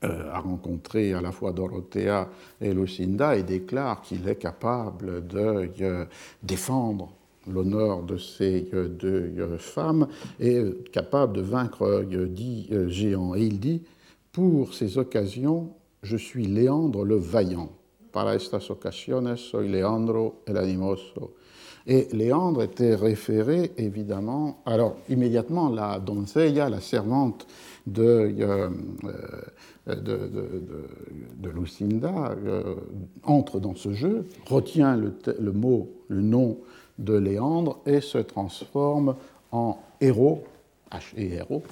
[0.00, 2.30] a rencontré à la fois Dorothea
[2.62, 6.08] et Lucinda et déclare qu'il est capable de
[6.42, 7.12] défendre
[7.46, 10.08] l'honneur de ces deux femmes,
[10.40, 13.34] est capable de vaincre dix géants.
[13.34, 13.82] Et il dit,
[14.32, 15.70] pour ces occasions,
[16.02, 17.70] je suis Léandre le vaillant.
[18.12, 21.34] Para estas ocasiones soy Leandro el animoso.
[21.86, 27.46] Et Léandre était référé, évidemment, alors immédiatement, la doncella, la servante
[27.86, 28.68] de, euh,
[29.86, 32.76] de, Lucinda, euh,
[33.24, 36.58] entre dans ce jeu, retient le, le mot, le nom
[36.98, 39.16] de Léandre et se transforme
[39.50, 40.44] en héros
[40.92, 41.62] H-E-R-O,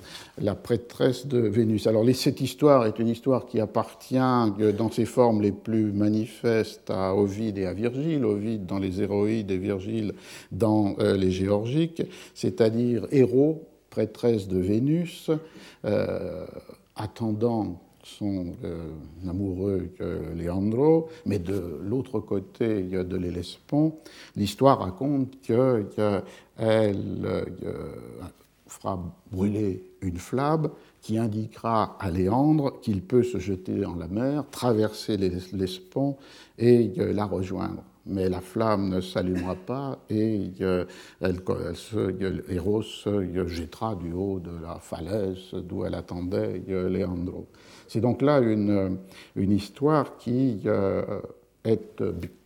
[0.41, 1.87] la prêtresse de Vénus.
[1.87, 6.91] Alors cette histoire est une histoire qui appartient euh, dans ses formes les plus manifestes
[6.91, 10.15] à Ovide et à Virgile, Ovide dans les héroïdes et Virgile
[10.53, 12.03] dans euh, les géorgiques,
[12.35, 15.31] c'est-à-dire héros, prêtresse de Vénus,
[15.85, 16.47] euh,
[16.97, 17.81] attendant
[18.19, 18.55] son
[19.29, 19.89] amoureux
[20.37, 23.95] Leandro, mais de l'autre côté de l'Hellespont,
[24.37, 26.97] l'histoire raconte qu'elle
[28.71, 30.71] fera brûler une flamme
[31.03, 36.17] qui indiquera à Léandre qu'il peut se jeter dans la mer, traverser l'Espont
[36.59, 37.83] et euh, la rejoindre.
[38.07, 40.85] Mais la flamme ne s'allumera pas et euh,
[42.49, 47.07] Héros se jettera du haut de la falaise d'où elle attendait euh.
[47.91, 49.01] C'est donc là une,
[49.37, 50.61] histoire qui
[51.65, 52.03] est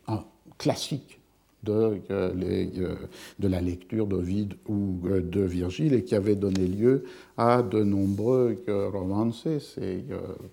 [0.08, 0.24] un
[0.56, 1.20] classique
[1.64, 2.32] de, euh,
[2.78, 2.94] euh,
[3.38, 7.04] de la lecture d'Ovide ou euh, de Virgile et qui avait donné lieu
[7.36, 8.56] à de nombreux
[8.92, 10.04] romances, ces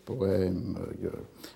[0.03, 0.77] poèmes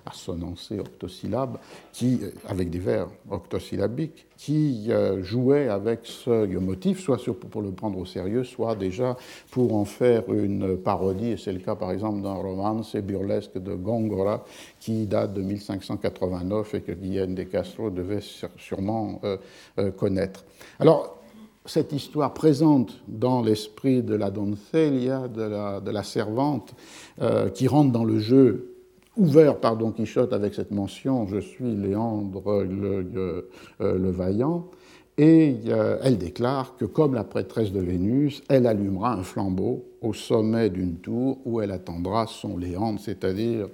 [0.05, 1.57] assonancés octosyllabes,
[1.93, 8.05] qui, avec des vers octosyllabiques, qui jouaient avec ce motif, soit pour le prendre au
[8.05, 9.15] sérieux, soit déjà
[9.51, 13.73] pour en faire une parodie, et c'est le cas par exemple d'un romance burlesque de
[13.75, 14.43] Gongora
[14.79, 18.23] qui date de 1589 et que Guillaume de Castro devait
[18.57, 20.43] sûrement euh, connaître.
[20.79, 21.19] Alors,
[21.65, 26.73] cette histoire présente dans l'esprit de la doncelia, de la, de la servante,
[27.21, 28.74] euh, qui rentre dans le jeu
[29.17, 33.49] ouvert par Don Quichotte avec cette mention Je suis Léandre le,
[33.81, 34.69] euh, le Vaillant.
[35.17, 35.55] Et
[36.03, 40.97] elle déclare que, comme la prêtresse de Vénus, elle allumera un flambeau au sommet d'une
[40.97, 43.69] tour où elle attendra son Léandre, c'est-à-dire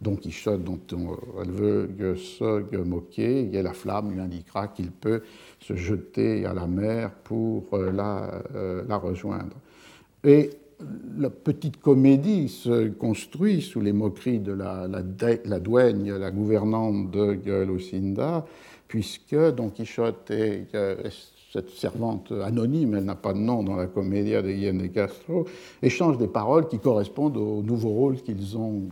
[0.00, 0.78] Don Quichotte dont
[1.42, 5.22] elle veut se moquer, et la flamme lui indiquera qu'il peut
[5.60, 9.56] se jeter à la mer pour euh, la, euh, la rejoindre.
[10.24, 10.50] Et
[11.18, 15.02] la petite comédie se construit sous les moqueries de la, la,
[15.44, 18.44] la douane, la gouvernante de Lucinda,
[18.88, 20.66] puisque Don Quichotte est
[21.52, 25.46] cette servante anonyme, elle n'a pas de nom dans la comédia de Guillaume de Castro,
[25.82, 28.88] échange des paroles qui correspondent au nouveau rôle qu'ils ont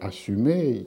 [0.00, 0.86] assumé.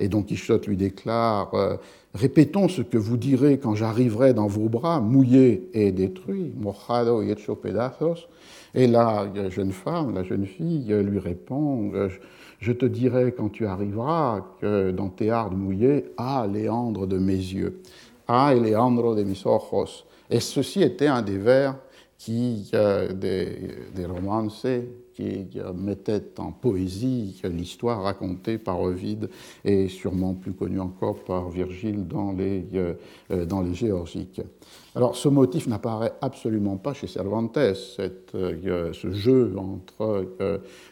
[0.00, 1.76] et Don Quichotte lui déclare euh,
[2.14, 7.32] Répétons ce que vous direz quand j'arriverai dans vos bras, mouillé et détruit, mojado y
[7.32, 8.28] hecho pedazos.
[8.74, 11.92] Et la jeune femme, la jeune fille, lui répond
[12.64, 17.34] je te dirai quand tu arriveras que dans tes hardes mouillées, ah, Léandre de mes
[17.34, 17.82] yeux,
[18.26, 20.06] ah, Léandre de mis ojos.
[20.30, 21.76] Et ceci était un des vers
[22.24, 24.06] qui, euh, des, des
[25.14, 29.28] qui mettait en poésie l'histoire racontée par Ovide
[29.62, 32.94] et sûrement plus connue encore par Virgile dans les, euh,
[33.30, 34.40] euh, dans les Géorgiques.
[34.96, 40.26] Alors ce motif n'apparaît absolument pas chez Cervantes, euh, ce jeu entre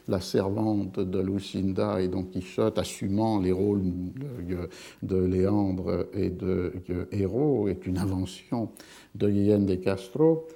[0.09, 3.83] la servante de Lucinda et Don Quichotte assumant les rôles
[5.03, 6.73] de Léandre et de
[7.11, 8.69] Héros est une invention
[9.15, 10.47] de Guillaume de Castro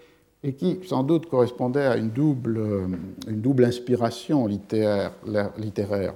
[0.46, 2.61] et qui sans doute correspondait à une double,
[3.26, 5.12] une double inspiration littéraire.
[5.59, 6.14] littéraire.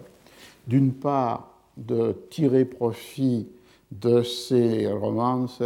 [0.69, 3.49] D'une part, de tirer profit
[3.90, 5.62] de ces romances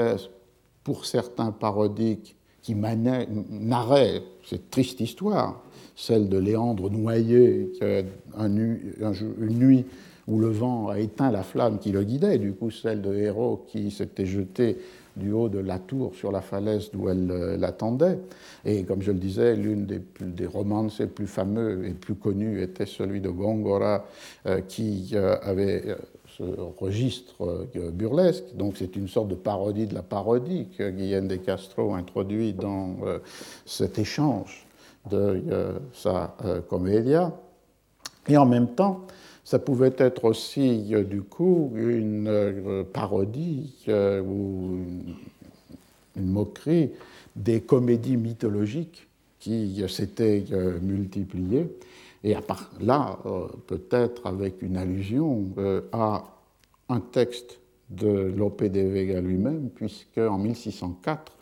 [0.83, 5.61] pour certains parodiques qui narraient cette triste histoire,
[5.95, 7.71] celle de Léandre noyé,
[8.39, 9.85] une nuit
[10.27, 13.67] où le vent a éteint la flamme qui le guidait, du coup celle de Héros
[13.69, 14.79] qui s'était jeté
[15.17, 18.19] du haut de la tour sur la falaise d'où elle euh, l'attendait.
[18.65, 22.87] Et comme je le disais, l'une des, romances les plus fameux et plus connues était
[22.87, 24.05] celui de Gongora,
[24.47, 25.97] euh, qui euh, avait
[26.37, 26.43] ce
[26.79, 28.57] registre burlesque.
[28.57, 32.97] Donc c'est une sorte de parodie de la parodie que Guillaume de Castro introduit dans
[33.65, 34.67] cet échange
[35.09, 35.45] de
[35.93, 36.37] sa
[36.69, 37.33] comédia.
[38.27, 39.07] Et en même temps,
[39.45, 44.79] ça pouvait être aussi, euh, du coup, une euh, parodie euh, ou
[46.17, 46.91] une moquerie
[47.37, 49.07] des comédies mythologiques
[49.39, 50.45] qui s'étaient
[50.81, 51.67] multipliées.
[52.23, 53.19] Et à part là,
[53.67, 55.49] peut-être avec une allusion
[55.93, 56.25] à
[56.89, 57.59] un texte
[57.91, 61.33] de Lope de Vega lui-même, puisque en 1604,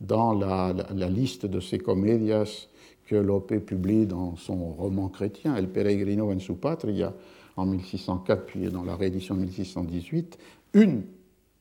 [0.00, 0.74] dans la,
[1.08, 2.66] liste de ces comédias
[3.06, 7.14] que Lope publie dans son roman chrétien, El Peregrino en su patria,
[7.56, 10.38] en 1604, puis dans la réédition 1618,
[10.74, 11.04] une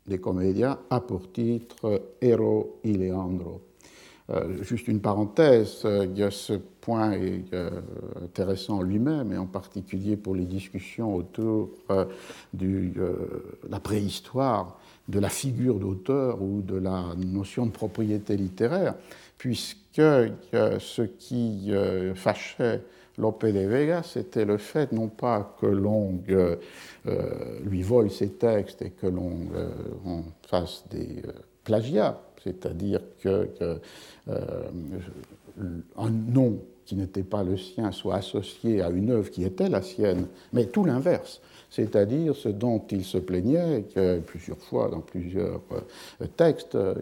[0.07, 3.61] des comédias a pour titre Hero y Leandro.
[4.31, 7.69] Euh, juste une parenthèse, euh, ce point est, euh,
[8.23, 11.69] intéressant lui-même, et en particulier pour les discussions autour
[12.53, 12.91] de
[13.69, 18.95] la préhistoire de la figure d'auteur ou de la notion de propriété littéraire,
[19.37, 21.71] puisque ce qui
[22.15, 22.81] fâchait
[23.17, 26.19] Lope de Vega, c'était le fait non pas que l'on
[27.63, 29.33] lui vole ses textes et que l'on
[30.47, 31.21] fasse des
[31.65, 33.49] plagiats, c'est-à-dire que,
[34.29, 34.59] euh,
[35.97, 39.81] un nom qui n'était pas le sien soit associé à une œuvre qui était la
[39.81, 43.83] sienne, mais tout l'inverse, c'est-à-dire ce dont il se plaignait
[44.27, 46.93] plusieurs fois dans plusieurs euh, textes, euh,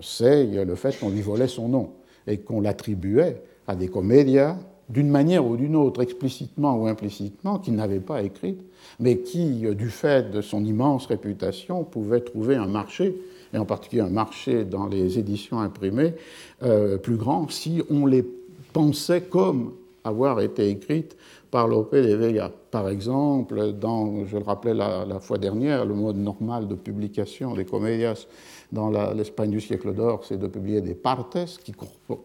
[0.00, 1.90] c'est le fait qu'on lui volait son nom
[2.26, 4.56] et qu'on l'attribuait à des comédias
[4.92, 8.62] d'une manière ou d'une autre, explicitement ou implicitement, qu'il n'avait pas écrites,
[9.00, 13.16] mais qui, du fait de son immense réputation, pouvait trouver un marché
[13.54, 16.14] et en particulier un marché dans les éditions imprimées
[16.62, 18.24] euh, plus grand si on les
[18.72, 19.72] pensait comme
[20.04, 21.16] avoir été écrites
[21.50, 22.50] par Lope de Vega.
[22.70, 27.64] Par exemple, dans, je le rappelais la, fois dernière, le mode normal de publication des
[27.64, 28.26] comédias
[28.72, 31.72] dans l'Espagne du siècle d'or, c'est de publier des partes qui,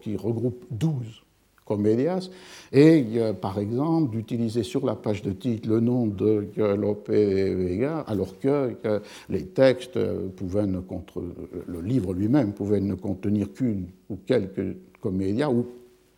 [0.00, 1.22] qui regroupent 12
[1.68, 2.30] comédias,
[2.72, 3.04] et
[3.40, 8.74] par exemple d'utiliser sur la page de titre le nom de Lope Vega, alors que
[9.28, 9.98] les textes
[10.36, 11.22] pouvaient ne contre,
[11.66, 15.66] le livre lui-même pouvait ne contenir qu'une ou quelques comédias ou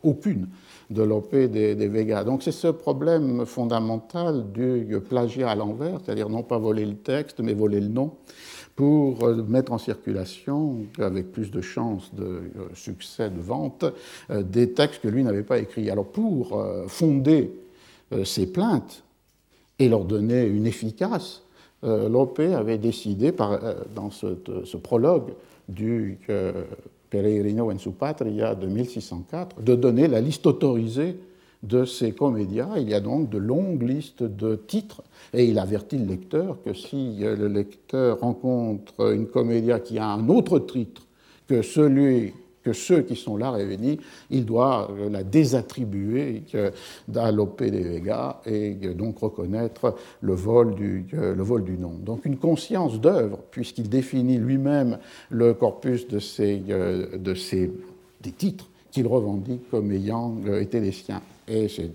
[0.03, 0.49] aucune
[0.89, 2.25] de Lope de, Vega.
[2.25, 7.41] Donc c'est ce problème fondamental du plagiat à l'envers, c'est-à-dire non pas voler le texte,
[7.41, 8.13] mais voler le nom
[8.77, 12.41] pour euh, mettre en circulation, avec plus de chances de euh,
[12.75, 13.85] succès de vente,
[14.31, 15.91] euh, des textes que lui n'avait pas écrits.
[15.91, 17.51] Alors pour fonder
[18.25, 19.05] ces plaintes
[19.79, 21.43] et leur donner une efficace,
[21.83, 23.33] Lope avait décidé,
[23.95, 25.33] dans ce, prologue
[25.69, 26.19] du
[27.09, 31.17] Peregrino en su patria de 1604, de donner la liste autorisée
[31.63, 32.69] de ces comédias.
[32.79, 36.73] Il y a donc de longues listes de titres et il avertit le lecteur que
[36.73, 41.03] si le lecteur rencontre une comédia qui a un autre titre
[41.47, 43.99] que celui que ceux qui sont là réunis,
[44.31, 46.43] il doit la désattribuer
[47.15, 51.93] à Lope de et donc reconnaître le vol du, le vol du nom.
[51.93, 54.99] Donc une conscience d'œuvre, puisqu'il définit lui-même
[55.31, 57.73] le corpus de ces, de ces,
[58.21, 61.23] des titres qu'il revendique comme ayant été les siens.
[61.51, 61.91] Et c'est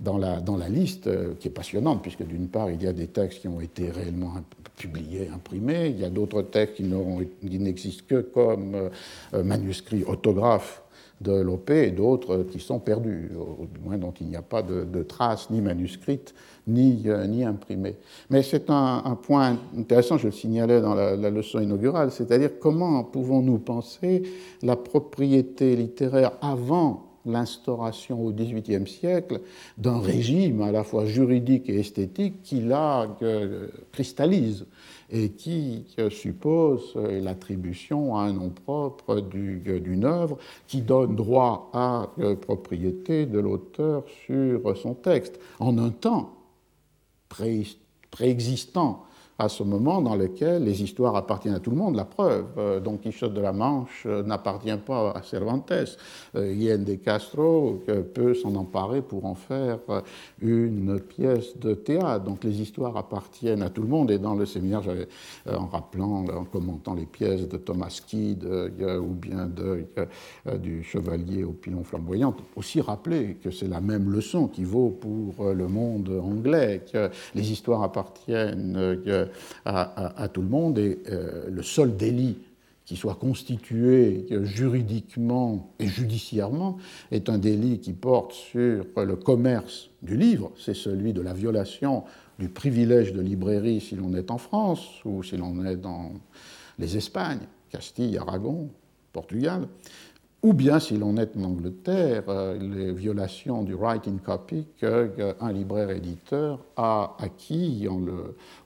[0.00, 2.92] dans, la, dans la liste, euh, qui est passionnante, puisque d'une part, il y a
[2.92, 4.34] des textes qui ont été réellement
[4.76, 8.88] publiés, imprimés, il y a d'autres textes qui n'existent que comme euh,
[9.34, 10.82] euh, manuscrits autographes
[11.20, 15.02] de l'OP et d'autres qui sont perdus, au moins dont il n'y a pas de,
[15.04, 16.34] traces ni manuscrites
[16.66, 17.94] ni, ni imprimées.
[18.28, 23.58] Mais c'est un, point intéressant, je le signalais dans la leçon inaugurale, c'est-à-dire comment pouvons-nous
[23.58, 24.24] penser
[24.62, 29.40] la propriété littéraire avant l'instauration au XVIIIe siècle
[29.78, 34.66] d'un régime à la fois juridique et esthétique qui la euh, cristallise
[35.10, 42.34] et qui suppose l'attribution à un nom propre d'une œuvre qui donne droit à euh,
[42.34, 45.38] propriété de l'auteur sur son texte.
[45.60, 46.32] En un temps
[48.10, 49.04] préexistant
[49.42, 51.96] à ce moment dans lequel les histoires appartiennent à tout le monde.
[51.96, 55.72] La preuve, euh, Don Quichotte de la Manche euh, n'appartient pas à Cervantes.
[56.36, 57.82] Euh, Yen de Castro
[58.14, 59.78] peut s'en emparer pour en faire
[60.40, 62.24] une pièce de théâtre.
[62.24, 64.12] Donc les histoires appartiennent à tout le monde.
[64.12, 64.82] Et dans le séminaire,
[65.48, 69.86] en rappelant, en commentant les pièces de Thomas Kidd ou bien de,
[70.58, 75.52] du Chevalier au pilon flamboyant, aussi rappeler que c'est la même leçon qui vaut pour
[75.52, 79.00] le monde anglais, que les histoires appartiennent
[79.64, 80.78] à, tout le monde.
[80.78, 82.38] Et euh, le seul délit
[82.84, 86.78] qui soit constitué juridiquement et judiciairement
[87.10, 92.04] est un délit qui porte sur le commerce du livre, c'est celui de la violation
[92.38, 96.12] du privilège de librairie si l'on est en France ou si l'on est dans
[96.78, 98.68] les Espagnes, Castille, Aragon,
[99.12, 99.68] Portugal
[100.44, 105.52] ou bien, si l'on est en Angleterre, euh, les violations du right in copy qu'un
[105.52, 107.86] libraire-éditeur a acquis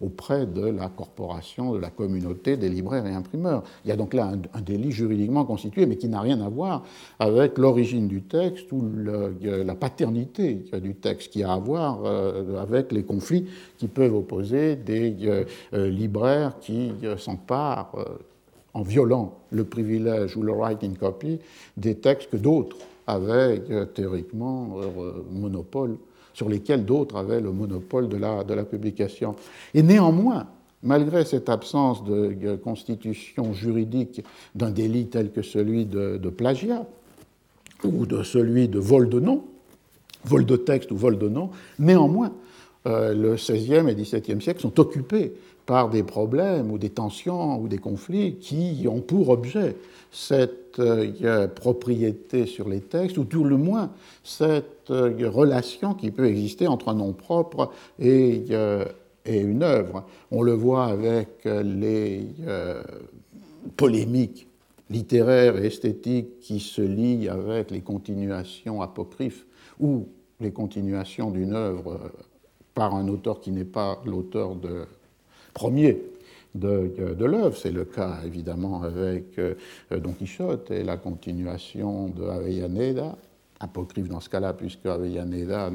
[0.01, 3.63] auprès de la corporation, de la communauté des libraires et imprimeurs.
[3.85, 6.83] Il y a donc là un, délit juridiquement constitué, mais qui n'a rien à voir
[7.19, 8.83] avec l'origine du texte ou
[9.43, 13.47] la paternité du texte, qui a à voir euh, avec les conflits
[13.77, 15.15] qui peuvent opposer des
[15.75, 17.93] euh, libraires qui s'emparent
[18.77, 21.39] en violant le privilège ou le writing copy
[21.79, 23.63] des textes que d'autres avaient
[23.95, 24.77] théoriquement
[25.33, 25.97] monopole,
[26.35, 29.35] sur lesquels d'autres avaient le monopole de la, de la publication.
[29.73, 30.47] Et néanmoins,
[30.83, 34.23] malgré cette absence de constitution juridique
[34.55, 36.87] d'un délit tel que celui de, plagiat
[37.83, 39.45] ou de celui de vol de nom,
[40.25, 41.49] vol de texte ou vol de nom,
[41.79, 42.33] néanmoins,
[42.87, 45.33] euh, le XVIe et XVIIe siècle sont occupés
[45.67, 49.77] par des problèmes ou des tensions ou des conflits qui ont pour objet
[50.11, 53.91] cette euh, propriété sur les textes, ou tout le moins
[54.25, 58.45] cette euh, relation qui peut exister entre un nom propre et
[59.27, 60.05] et une œuvre.
[60.31, 62.83] On le voit avec les euh,
[63.77, 64.47] polémiques
[64.89, 69.47] littéraires et esthétiques qui se lient avec les continuations apocryphes
[69.81, 70.07] ou
[70.41, 72.09] les continuations d'une œuvre euh,
[72.75, 74.87] par un auteur qui n'est pas l'auteur de,
[75.57, 76.03] premier
[76.55, 77.57] de, de l'œuvre.
[77.57, 79.55] C'est le cas évidemment avec euh,
[79.91, 83.17] Don Quichotte et la continuation de Avellaneda,
[83.59, 85.71] apocryphe dans ce cas-là, puisque Avellaneda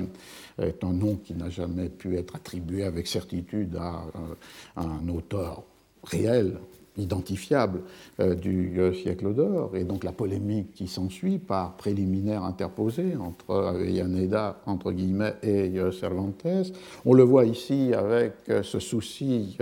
[0.62, 4.36] est un nom qui n'a jamais pu être attribué avec certitude à, euh,
[4.78, 5.64] un auteur
[6.04, 6.60] réel,
[7.02, 7.82] identifiable
[8.20, 13.56] euh, du euh, siècle d'or, et donc la polémique qui s'ensuit par préliminaire interposé entre
[13.56, 16.46] Avellaneda, entre guillemets, et Cervantes.
[17.06, 18.34] On le voit ici avec
[18.64, 19.58] ce souci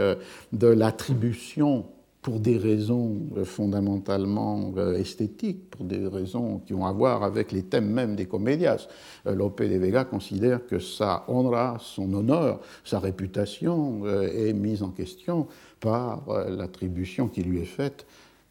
[0.51, 1.85] de l'attribution
[2.21, 7.51] pour des raisons euh, fondamentalement euh, esthétiques, pour des raisons qui ont à voir avec
[7.51, 8.87] les thèmes même des comédias.
[9.25, 14.89] Euh, Lope de Vega considère que sa honra, son honneur, sa réputation est mise en
[14.89, 15.47] question
[15.79, 18.05] par l'attribution qui lui est faite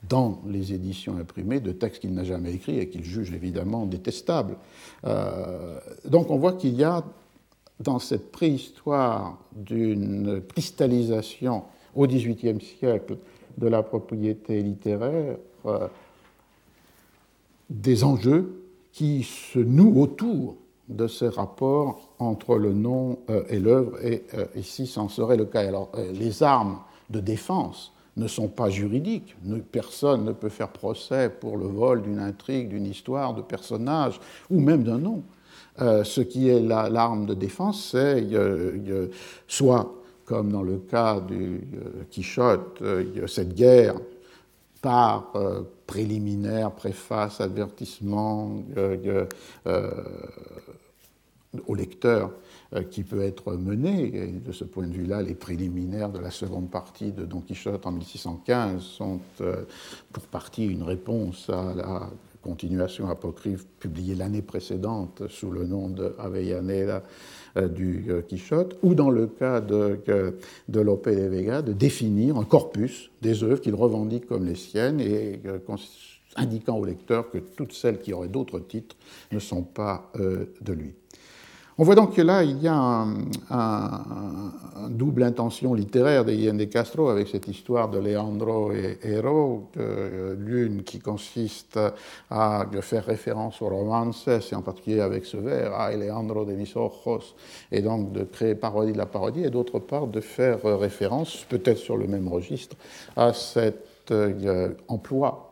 [0.08, 4.56] dans les éditions imprimées de textes qu'il n'a jamais écrits et qu'il juge évidemment détestables.
[6.04, 7.04] donc on voit qu'il y a
[7.80, 11.64] dans cette préhistoire d'une cristallisation
[11.94, 13.18] au XVIIIe siècle
[13.56, 15.88] de la propriété littéraire euh,
[17.70, 20.56] des enjeux qui se nouent autour
[20.88, 25.44] de ces rapports entre le nom euh, et l'œuvre, et euh, ici, c'en serait le
[25.44, 25.60] cas.
[25.60, 26.78] Alors, les armes
[27.10, 29.36] de défense ne sont pas juridiques.
[29.70, 34.18] Personne ne peut faire procès pour le vol d'une intrigue, d'une histoire, de personnages,
[34.50, 35.22] ou même d'un nom.
[35.78, 38.26] ce qui est l'arme de défense, c'est
[39.46, 39.98] soit
[40.28, 43.94] comme dans le cas du euh, Quichotte, euh, cette guerre
[44.82, 48.62] par euh, préliminaire, préface, avertissement
[51.66, 52.32] au lecteur
[52.90, 54.14] qui peut être menée.
[54.14, 57.86] Et de ce point de vue-là, les préliminaires de la seconde partie de Don Quichotte
[57.86, 59.20] en 1615 sont
[60.12, 62.10] pour partie une réponse à la
[62.42, 67.02] continuation apocryphe publiée l'année précédente sous le nom de Avellaneda
[67.56, 70.38] euh, du euh, Quichotte, ou dans le cas de, de
[70.68, 75.58] de Vega, de définir un corpus des œuvres qu'il revendique comme les siennes et euh,
[76.36, 78.96] indiquant au lecteur que toutes celles qui auraient d'autres titres
[79.32, 80.94] ne sont pas de lui.
[81.80, 83.14] On voit donc que là, il y a un,
[84.90, 90.34] double intention littéraire de Ian de Castro avec cette histoire de Leandro et Hero, euh,
[90.36, 91.78] l'une qui consiste
[92.30, 96.72] à faire référence aux romances, et en particulier avec ce vers, à Leandro de mis
[96.74, 97.36] ojos,
[97.70, 101.78] et donc de créer parodie de la parodie, et d'autre part de faire référence, peut-être
[101.78, 102.74] sur le même registre,
[103.14, 105.47] à cet euh, emploi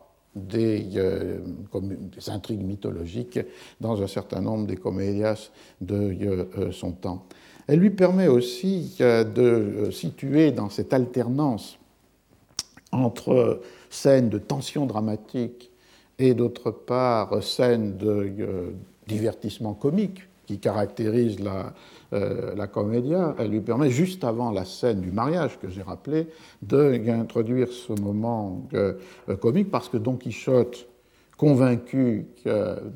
[0.55, 1.39] euh,
[1.81, 3.39] des, intrigues mythologiques
[3.81, 7.25] dans un certain nombre des comédias de euh, euh, son temps.
[7.67, 11.77] Elle lui permet aussi de situer dans cette alternance
[12.93, 15.69] entre scènes de tension dramatique
[16.17, 18.73] et d'autre part scènes de
[19.05, 21.73] divertissement comique qui caractérise la,
[22.13, 26.27] euh, la comédia, elle lui permet, juste avant la scène du mariage que j'ai rappelé,
[26.61, 28.93] d'introduire ce moment euh,
[29.41, 30.87] comique parce que Don Quichotte,
[31.37, 32.25] convaincu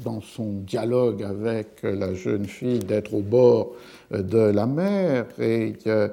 [0.03, 3.74] dans son dialogue avec la jeune fille d'être au bord
[4.09, 6.07] de la mer et euh,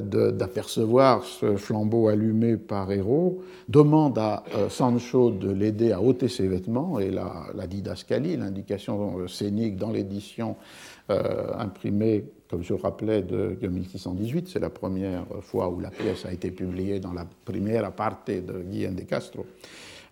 [0.00, 6.98] d'apercevoir ce flambeau allumé par Héros, demande à Sancho de l'aider à ôter ses vêtements
[6.98, 13.56] et la, la didascalie, l'indication scénique dans l'édition euh, imprimé, comme je le rappelais, de,
[13.60, 14.48] 1618.
[14.48, 18.62] C'est la première fois où la pièce a été publiée dans la première parte de
[18.62, 19.44] Guillaume de Castro.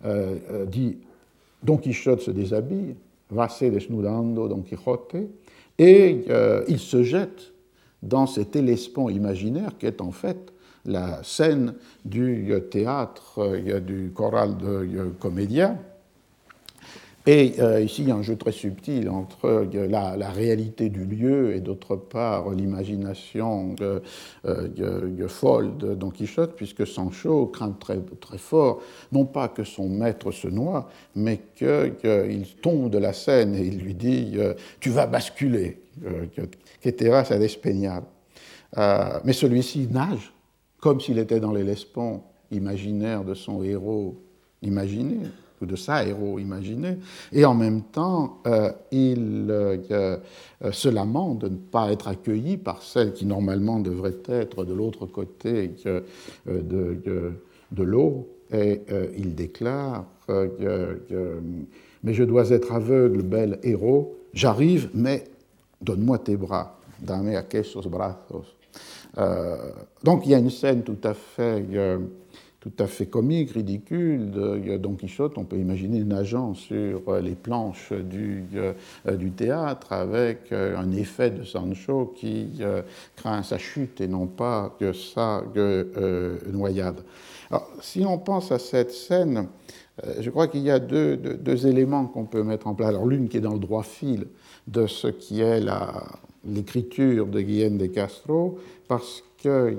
[0.05, 0.97] Euh, euh, dit
[1.63, 2.95] Don Quichotte se déshabille,
[3.29, 5.15] va se desnudando Don Quijote,
[5.79, 6.25] et
[6.67, 7.53] il se jette
[8.03, 10.53] dans cet Hellespont imaginaire qui est en fait
[10.85, 11.73] la scène
[12.03, 15.77] du théâtre, du choral de Comédia,
[17.25, 21.05] Et euh, ici, il y a un jeu très subtil entre euh, la, réalité du
[21.05, 28.37] lieu et d'autre part l'imagination euh, folle de Don Quichotte, puisque Sancho craint très, très
[28.37, 28.81] fort,
[29.13, 33.79] non pas que son maître se noie, mais qu'il tombe de la scène et il
[33.79, 34.37] lui dit
[34.79, 35.81] Tu vas basculer,
[36.81, 38.03] que terras à l'Espegnal.
[39.23, 40.33] mais celui-ci nage
[40.79, 44.21] comme s'il était dans les Lespons imaginaires de son héros
[44.61, 45.19] imaginé
[45.65, 46.97] de sa héros imaginé,
[47.31, 52.57] et en même temps, euh, il euh, euh, se lamente de ne pas être accueilli
[52.57, 55.71] par celle qui normalement devrait être de l'autre côté
[56.45, 57.33] de,
[57.71, 58.81] de l'eau, et
[59.17, 65.23] il déclare Mais je dois être aveugle, bel héros, j'arrive, mais
[65.81, 67.31] donne-moi tes bras, dame
[67.85, 68.45] brazos.
[70.03, 71.65] donc il y a une scène tout à fait
[72.63, 75.37] tout à fait comique, ridicule de Don Quichotte.
[75.37, 78.71] On peut imaginer nageant sur euh, les planches du, euh,
[79.17, 82.61] du théâtre avec euh, un effet de Sancho qui
[83.17, 85.43] craint sa chute et non pas que sa
[86.53, 87.01] noyade.
[87.51, 89.47] Alors, si on pense à cette scène,
[90.19, 92.89] je crois qu'il y a deux, deux, éléments qu'on peut mettre en place.
[92.89, 94.27] Alors, l'une qui est dans le droit fil
[94.67, 95.61] de ce qui est
[96.45, 99.75] l'écriture de Guillaume de Castro, parce que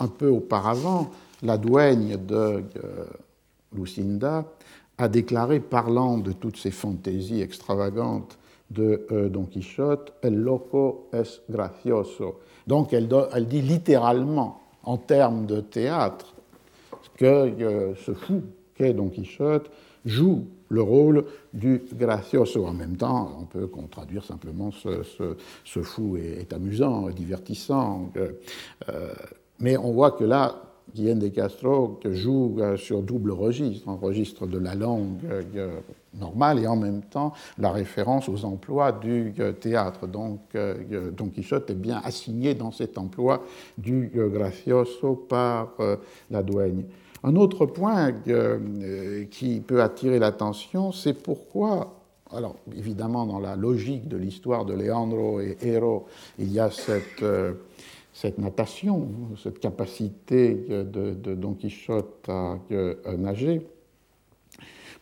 [0.00, 1.10] un peu auparavant,
[1.42, 2.62] la douane de euh,
[3.74, 4.44] Lucinda
[4.98, 8.38] a déclaré, parlant de toutes ces fantaisies extravagantes
[8.70, 12.40] de euh, Don Quichotte, El loco es gracioso.
[12.66, 13.08] Donc elle,
[13.46, 16.34] dit littéralement, en termes de théâtre,
[17.16, 18.42] que euh, ce fou
[18.74, 19.70] qu'est Don Quichotte
[20.04, 22.66] joue le rôle du gracioso.
[22.66, 28.10] En même temps, on peut traduire simplement ce, fou est, amusant, divertissant.
[29.60, 34.46] Mais on voit que là, Guillaume de Castro joue euh, sur double registre, un registre
[34.46, 35.18] de la langue
[35.56, 35.80] euh,
[36.18, 40.06] normale et en même temps la référence aux emplois du euh, théâtre.
[40.06, 40.40] Donc
[41.16, 43.42] Don Quichotte est bien assigné dans cet emploi
[43.76, 45.72] du gracioso par
[46.30, 46.84] la douane.
[47.24, 48.12] Un autre point
[49.30, 52.00] qui peut attirer l'attention, c'est pourquoi
[52.34, 56.06] alors, évidemment, dans la logique de l'histoire de Leandro et Hero,
[56.38, 57.22] il y a cette
[58.14, 59.08] cette natation,
[59.42, 62.58] cette capacité de, Don Quichotte à,
[63.18, 63.66] nager.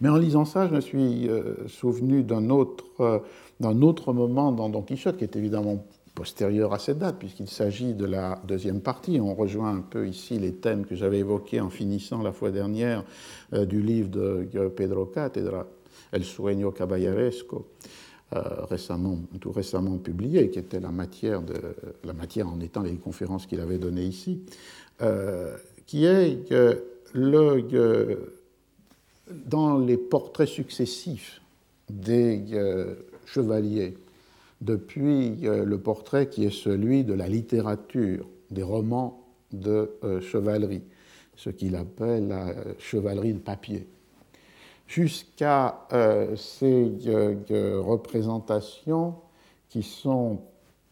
[0.00, 3.22] Mais en lisant ça, je me suis euh, souvenu d'un autre,
[3.60, 5.84] autre moment dans Don Quichotte, qui est évidemment
[6.14, 9.20] postérieur à cette date, puisqu'il s'agit de la deuxième partie.
[9.20, 13.04] On rejoint un peu ici les thèmes que j'avais évoqués en finissant la fois dernière
[13.52, 15.66] euh, du livre de Pedro Catedra,
[16.12, 17.68] El sueño caballeresco.
[18.34, 21.54] Euh, récemment, tout récemment publié, qui était la matière, de,
[22.02, 24.40] la matière en étant les conférences qu'il avait données ici,
[25.02, 25.54] euh,
[25.86, 26.82] qui est que
[29.46, 31.42] dans les portraits successifs
[31.90, 32.94] des euh,
[33.26, 33.98] chevaliers,
[34.62, 40.82] depuis le portrait qui est celui de la littérature, des romans de chevalerie,
[41.36, 43.88] ce qu'il appelle la chevalerie de papier
[44.92, 49.14] jusqu'à euh, ces euh, représentations
[49.70, 50.40] qui sont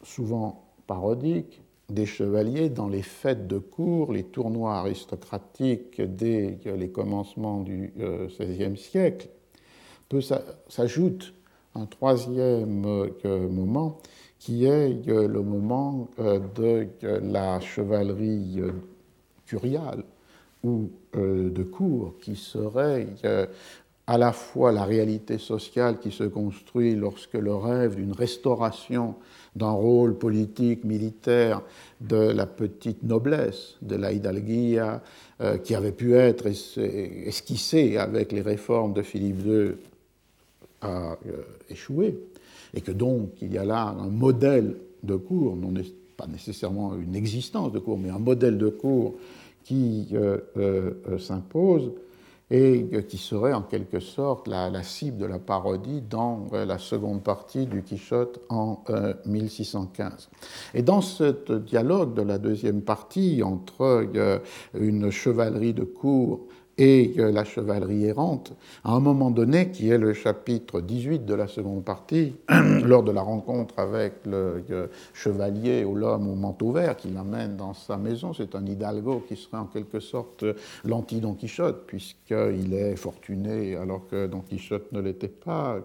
[0.03, 7.61] souvent parodiques des chevaliers dans les fêtes de cour, les tournois aristocratiques dès les commencements
[7.61, 9.29] du XVIe euh, siècle,
[10.69, 11.35] s'ajoute
[11.75, 13.11] un troisième
[13.51, 13.99] moment
[14.39, 16.89] qui est le moment de
[17.23, 18.61] la chevalerie
[19.47, 20.03] curiale
[20.65, 23.07] ou de cour, qui serait
[24.11, 29.15] à la fois la réalité sociale qui se construit lorsque le rêve d'une restauration
[29.55, 31.63] d'un rôle politique, militaire
[32.01, 35.01] de la petite noblesse, de la hidalguia,
[35.41, 39.71] euh, qui avait pu être esquissée avec les réformes de Philippe II,
[40.81, 42.19] a euh, échoué,
[42.75, 45.73] et que donc il y a là un modèle de cours, non
[46.17, 49.15] pas nécessairement une existence de cours, mais un modèle de cours
[49.63, 50.89] qui euh,
[51.21, 51.93] s'impose
[52.51, 57.67] et qui serait en quelque sorte la, cible de la parodie dans la seconde partie
[57.67, 58.83] du Quichotte en
[59.27, 60.11] 1615.
[60.33, 64.39] Euh, et dans ce dialogue de la deuxième partie entre euh,
[64.75, 66.47] une chevalerie de cour
[66.81, 68.55] et la chevalerie errante,
[68.85, 72.35] à un moment donné, qui est le chapitre 18 de la seconde partie,
[72.85, 74.65] lors de la rencontre avec le
[75.13, 79.37] chevalier ou l'homme au manteau vert qui l'amène dans sa maison, c'est un hidalgo qui
[79.37, 80.47] serait en quelque sorte
[80.87, 85.77] l'anti-Don Quichotte, puisqu'il est fortuné alors que Don Quichotte ne l'était pas,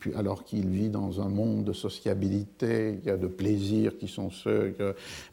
[0.00, 4.74] puis alors qu'il vit dans un monde de sociabilité, de plaisirs qui sont ceux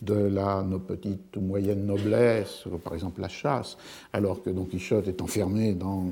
[0.01, 3.77] de la nos petites ou moyennes noblesse, par exemple la chasse,
[4.11, 6.05] alors que Don Quichotte Est enfermé dans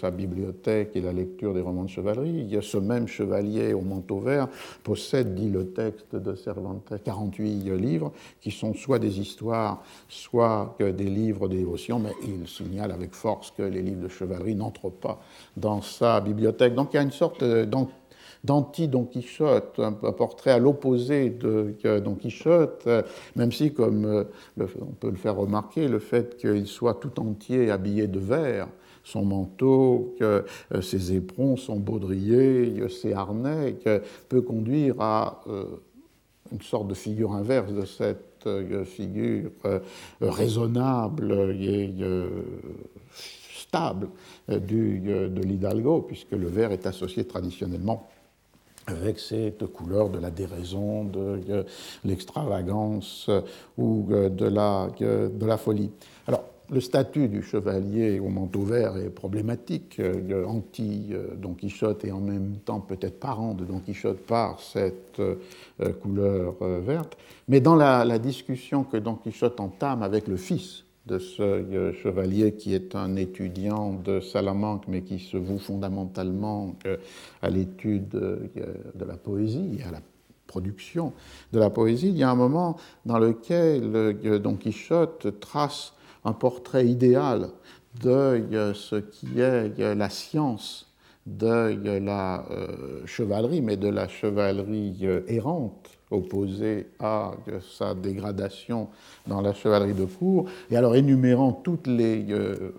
[0.00, 2.56] sa bibliothèque et la lecture des romans de chevalerie.
[2.62, 4.48] Ce même chevalier au manteau vert
[4.82, 11.04] possède, dit le texte de Cervantes, 48 livres qui sont soit des histoires, soit des
[11.04, 15.20] livres de dévotion, mais il signale avec force que les livres de chevalerie n'entrent pas
[15.56, 16.74] dans sa bibliothèque.
[16.74, 17.44] Donc il y a une sorte
[18.44, 22.88] d'anti-Don Quichotte, un, portrait à l'opposé de Don Quichotte,
[23.36, 24.24] même si, comme euh,
[24.80, 28.68] on peut le faire remarquer, le fait qu'il soit tout entier habillé de vert,
[29.04, 33.76] son manteau, que euh, ses éperons, son baudrier, ses harnais,
[34.28, 35.64] peut conduire à euh,
[36.52, 38.26] une sorte de figure inverse de cette
[38.86, 39.50] figure
[40.22, 41.92] raisonnable et
[43.54, 44.08] stable
[44.48, 48.08] de l'Hidalgo, puisque le vert est associé traditionnellement
[48.86, 51.62] avec cette couleur de la déraison, de euh,
[52.04, 53.42] l'extravagance euh,
[53.78, 55.90] ou euh, de la, de la folie.
[56.26, 60.00] Alors, le statut du chevalier au manteau vert est problématique,
[60.46, 65.20] anti-Don Quichotte et en même temps peut-être parent de Don Quichotte par cette
[66.00, 67.16] couleur verte.
[67.48, 71.92] Mais dans la, la discussion que Don Quichotte entame avec le fils de ce euh,
[71.92, 76.96] chevalier qui est un étudiant de Salamanque, mais qui se voue fondamentalement euh,
[77.42, 78.48] à l'étude euh,
[78.94, 80.00] de la poésie et à la
[80.46, 81.12] production
[81.52, 82.08] de la poésie.
[82.08, 85.94] Il y a un moment dans lequel Don Quichotte trace
[86.24, 87.50] un portrait idéal
[88.02, 90.92] de ce qui est la science
[91.26, 92.44] de la
[93.04, 97.32] chevalerie, mais de la chevalerie errante opposé à
[97.78, 98.88] sa dégradation
[99.26, 101.52] dans la chevalerie de cour, et alors énumérant
[101.86, 102.74] les, euh,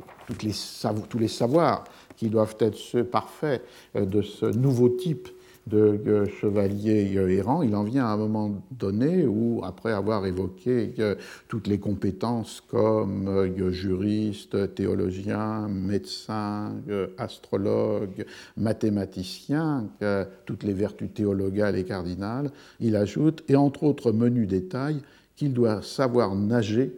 [1.10, 1.86] tous les savoirs
[2.18, 3.64] qui doivent être ceux parfaits
[3.96, 5.30] euh, de ce nouveau type
[5.68, 10.94] de chevalier errant, il en vient à un moment donné où, après avoir évoqué
[11.48, 16.74] toutes les compétences comme euh, juriste, théologien, médecin,
[17.18, 18.26] astrologue,
[18.58, 19.88] mathématicien,
[20.46, 25.02] toutes les vertus théologales et cardinales, il ajoute, et entre autres menus détails,
[25.36, 26.92] qu'il doit savoir nager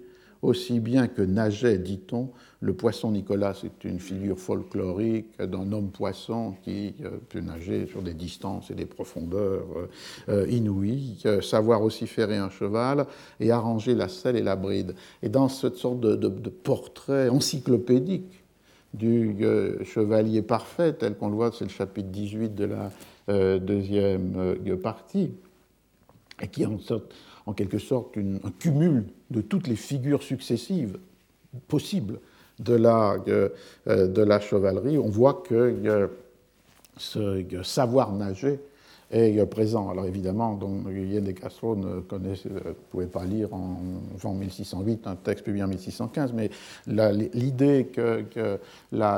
[0.44, 2.30] aussi bien que nageait, dit-on,
[2.64, 3.54] le poisson Nicolas.
[3.54, 8.86] C'est une figure folklorique d'un homme-poisson qui euh, peut nager sur des distances et des
[8.86, 9.90] profondeurs euh,
[10.30, 13.06] euh, inouïes, savoir aussi ferrer un cheval
[13.42, 14.96] et arranger la selle et la bride.
[15.22, 18.44] Et dans cette sorte de, portrait encyclopédique
[18.94, 19.36] du
[19.84, 25.32] chevalier parfait, tel qu'on le voit, c'est le chapitre 18 de la deuxième partie,
[26.42, 27.14] et qui sorte
[27.46, 31.00] en quelque sorte un cumul de toutes les figures successives
[31.68, 32.20] possibles
[32.60, 33.50] de la, euh,
[33.86, 34.98] de la chevalerie.
[34.98, 36.10] On voit que
[36.98, 38.60] ce savoir nager
[39.14, 39.90] est présent.
[39.90, 43.78] Alors évidemment, donc, de Castro ne euh, pouvait pas lire en,
[44.24, 46.50] en, 1608 un texte publié en 1615, mais
[46.88, 48.24] l'idée que,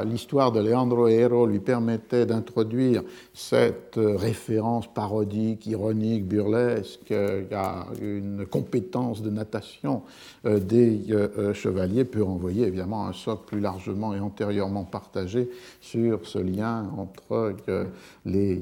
[0.06, 7.14] l'histoire de Leandro Hero lui permettait d'introduire cette référence parodique, ironique, burlesque
[7.52, 10.02] à une compétence de natation
[10.46, 15.50] euh, des euh, chevaliers peut renvoyer évidemment un socle plus largement et antérieurement partagé
[15.82, 17.56] sur ce lien entre
[18.26, 18.62] les,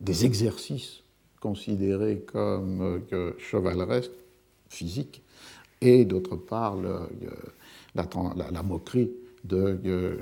[0.00, 1.02] des exercice
[1.38, 4.12] considéré comme euh, chevaleresque,
[4.68, 5.22] physique,
[5.80, 6.76] et d'autre part
[7.94, 9.10] la, moquerie
[9.44, 10.18] de,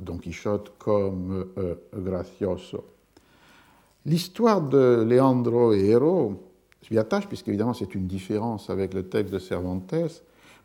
[0.00, 2.84] Don Quichotte comme euh, gracioso.
[4.04, 6.40] L'histoire de Leandro et Héros,
[6.82, 9.94] je m'y attache puisqu'évidemment c'est une différence avec le texte de Cervantes,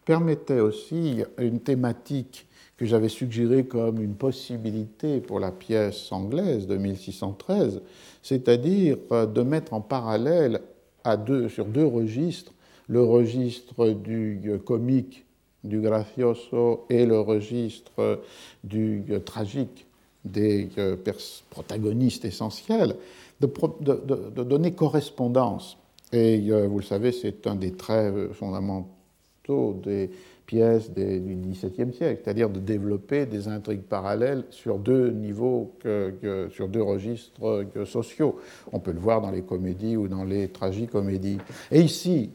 [0.05, 2.47] permettait aussi une thématique
[2.81, 7.79] que j'avais suggérée comme une possibilité pour la pièce anglaise de 1613,
[8.23, 10.61] c'est-à-dire euh, de mettre en parallèle
[11.47, 12.51] sur deux registres,
[12.87, 15.25] le registre du euh, comique,
[15.63, 18.15] du gracioso, et le registre euh,
[18.63, 19.85] du tragique
[20.25, 20.69] des
[21.51, 22.95] protagonistes essentiels,
[23.41, 23.47] de,
[23.85, 25.77] de donner correspondance.
[26.11, 30.09] Et vous le savez, c'est un des traits fondamentaux des
[30.51, 35.71] pièces du XVIIe siècle, c'est-à-dire de développer des intrigues parallèles sur deux niveaux,
[36.49, 38.35] sur deux registres sociaux.
[38.73, 41.37] On peut le voir dans les comédies ou dans les tragicomédies.
[41.71, 42.31] Et ici,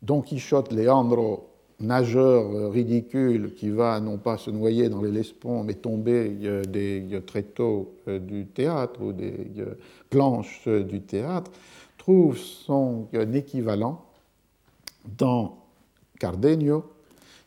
[0.00, 1.48] Don Quichotte Leandro,
[1.80, 6.28] nageur ridicule qui va non pas se noyer dans les lesponts, mais tomber
[6.68, 9.50] des tréteaux du théâtre ou des
[10.08, 11.50] planches du théâtre,
[11.98, 14.04] trouve son équivalent
[15.18, 15.64] dans
[16.20, 16.84] Cardenio,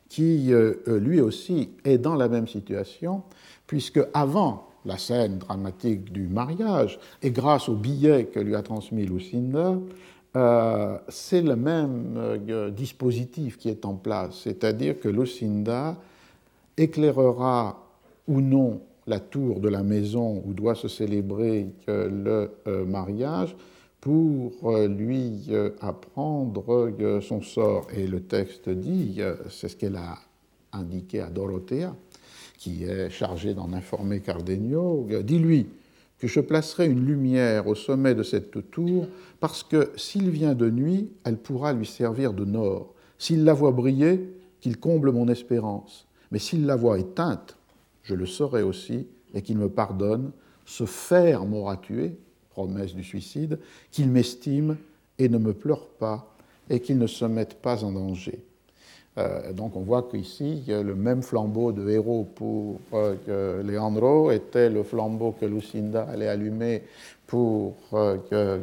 [0.10, 3.22] qui euh, euh, lui aussi est dans la même situation,
[3.68, 9.05] puisque avant la scène dramatique du mariage, et grâce au billet que lui a transmis
[9.05, 9.78] Lucinda,
[10.36, 12.39] euh, c'est le même
[12.76, 15.95] dispositif qui est en place, c'est-à-dire que Lucinda
[16.78, 17.84] éclairera
[18.28, 22.51] ou non la tour de la maison où doit se célébrer le
[22.86, 23.55] mariage
[24.02, 25.50] pour lui
[25.82, 26.91] apprendre
[27.22, 27.88] son sort.
[27.95, 30.18] Et le texte dit, c'est ce qu'elle a
[30.72, 31.95] indiqué à Dorothea,
[32.58, 35.68] qui est chargée d'en informer Cardenio, dis-lui
[36.18, 39.08] que je placerai une lumière au sommet de cette tour,
[39.39, 42.93] parce que s'il vient de nuit, elle pourra lui servir de nord.
[43.18, 44.30] S'il la voit briller,
[44.60, 46.06] qu'il comble mon espérance.
[46.32, 47.56] Mais s'il la voit éteinte,
[48.04, 50.32] je le saurai aussi, et qu'il me pardonne.
[50.66, 52.18] Ce fer m'aura tué,
[52.50, 53.60] promesse du suicide,
[53.91, 54.78] qu'il m'estime
[55.18, 56.34] et ne me pleure pas,
[56.70, 58.39] et qu'il ne se mette pas en danger.
[59.18, 64.84] Euh, donc on voit qu'ici, le même flambeau de héros pour euh, Leandro était le
[64.84, 66.84] flambeau que Lucinda allait allumer
[67.28, 68.60] pour euh,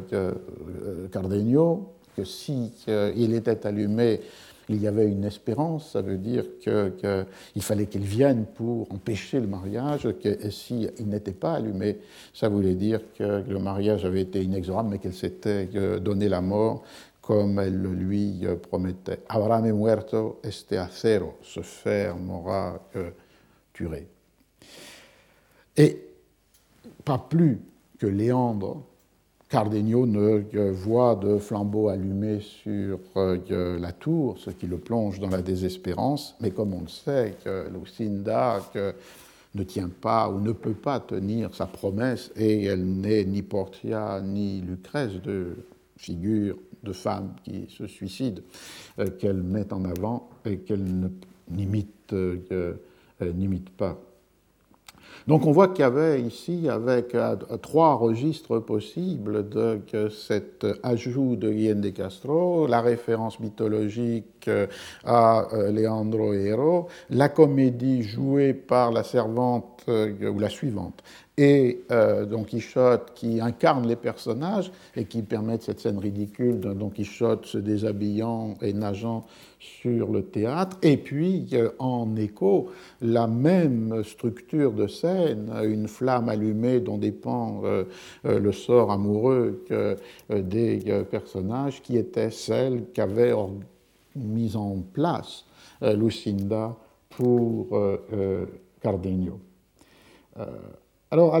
[1.11, 4.21] Cardenio, que si il était allumé,
[4.69, 9.47] il y avait une espérance, ça veut dire qu'il fallait qu'il vienne pour empêcher le
[9.47, 11.97] mariage, que s'il n'était pas allumé,
[12.33, 16.83] ça voulait dire que le mariage avait été inexorable, mais qu'elle s'était donné la mort
[17.27, 19.19] comme elle le lui promettait.
[19.27, 23.09] Abraham muerto, este acero, ce fer m'aura euh,
[23.73, 24.07] tué.
[25.75, 26.07] Et
[27.03, 27.59] pas plus
[27.99, 28.81] que Léandre,
[29.49, 35.19] Cardenio ne euh, voit de flambeau allumé sur euh, la tour, ce qui le plonge
[35.19, 38.59] dans la désespérance, mais comme on le sait, que Lucinda
[39.55, 44.21] ne tient pas ou ne peut pas tenir sa promesse, et elle n'est ni Portia
[44.21, 45.55] ni Lucrèce de
[45.97, 48.41] figure de femmes qui se suicident,
[48.99, 51.09] euh, qu'elle met en avant et qu'elle
[52.13, 52.75] euh,
[53.33, 53.99] n'imite pas.
[55.27, 61.35] Donc on voit qu'il y avait ici, avec euh, trois registres possibles de cet ajout
[61.35, 64.49] de Guillaume de Castro, la référence mythologique
[65.03, 71.03] à Leandro Hero, la comédie jouée par la servante ou la suivante,
[71.37, 76.73] et euh, Don Quichotte qui incarne les personnages et qui permettent cette scène ridicule de
[76.73, 79.25] Don Quichotte se déshabillant et nageant
[79.59, 82.71] sur le théâtre, et puis euh, en écho
[83.01, 87.83] la même structure de scène, une flamme allumée dont dépend euh,
[88.23, 89.63] le sort amoureux
[90.29, 90.79] des
[91.09, 93.33] personnages, qui était celle qu'avait
[94.15, 95.45] mise en place
[95.81, 96.75] Lucinda
[97.09, 97.79] pour
[98.81, 99.39] Cardenio.
[101.09, 101.39] Alors,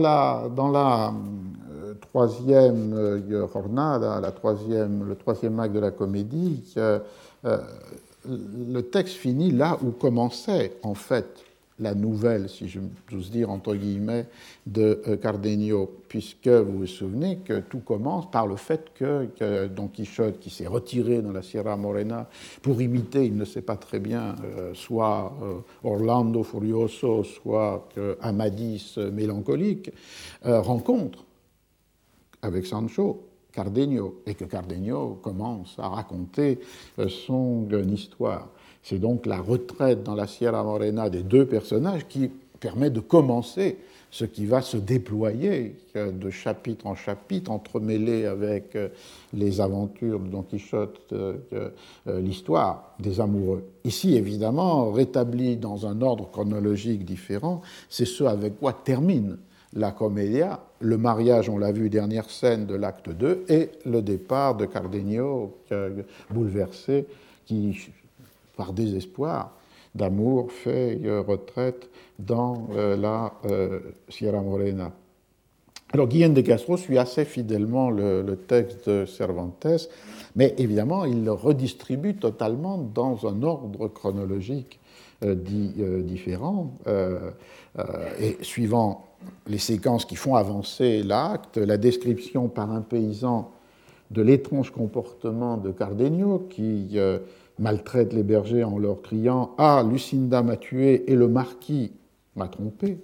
[0.49, 1.13] dans la
[1.71, 3.47] euh, troisième euh,
[4.21, 6.99] la troisième, le troisième acte de la comédie, euh,
[7.43, 11.43] le texte finit là où commençait en fait
[11.79, 14.25] la nouvelle, si j'ose dire, entre guillemets,
[14.65, 19.87] de euh, Cardenio, puisque vous vous souvenez que tout commence par le fait que, Don
[19.87, 22.29] Quichotte, qui s'est retiré dans la Sierra Morena
[22.61, 27.89] pour imiter, il ne sait pas très bien, euh, soit euh, Orlando Furioso, soit
[28.21, 29.91] Amadis mélancolique,
[30.43, 31.25] rencontre
[32.41, 36.59] avec Sancho Cardenio, et que Cardenio commence à raconter
[37.07, 38.49] son histoire.
[38.87, 42.31] C'est donc la retraite dans la Sierra Morena des deux personnages qui
[42.61, 43.75] permet de commencer
[44.11, 48.87] ce qui va se déployer de chapitre en chapitre, entremêlé avec euh,
[49.33, 53.65] les aventures de Don Quichotte, euh, euh, l'histoire des amoureux.
[53.83, 59.37] Ici, évidemment, rétabli dans un ordre chronologique différent, c'est ce avec quoi termine
[59.73, 64.55] la comédia, le mariage, on l'a vu, dernière scène de l'acte 2, et le départ
[64.55, 65.57] de Cardenio,
[66.31, 67.05] bouleversé,
[67.45, 67.77] qui
[68.57, 69.53] par désespoir
[69.97, 71.89] d'amour, fait euh, retraite
[72.19, 73.79] dans euh, la euh,
[74.09, 74.91] Sierra Morena.
[75.93, 79.89] Alors Guillaume de Castro suit assez fidèlement le, texte de Cervantes,
[80.35, 84.81] mais évidemment il le redistribue totalement dans un ordre chronologique
[85.21, 86.73] différent,
[88.19, 89.07] et suivant
[89.47, 93.49] les séquences qui font avancer l'acte, la description par un paysan
[94.11, 96.99] de l'étrange comportement de Cardenio, qui
[97.59, 101.91] maltraitent les bergers en leur criant Ah, Lucinda m'a tué et le marquis
[102.35, 102.97] m'a trompé.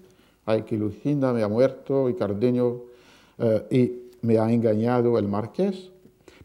[0.48, 2.86] Ay, que Lucinda me ha muerto y Cardenio
[3.40, 3.94] euh, et
[4.24, 5.92] me ha engañado el marqués.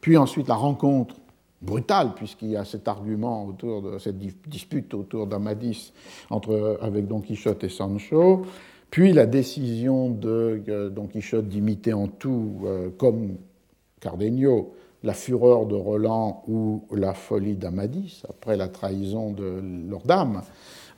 [0.01, 1.17] Puis ensuite la rencontre
[1.61, 5.93] brutale, puisqu'il y a cet argument autour de cette dispute autour d'Amadis
[6.81, 8.47] avec Don Quichotte et Sancho.
[8.91, 13.37] Puis la décision de euh, Don Quichotte d'imiter en tout, euh, comme
[14.01, 14.73] Cardenio,
[15.03, 20.43] la fureur de Roland ou la folie d'Amadis, après la trahison de leur dame.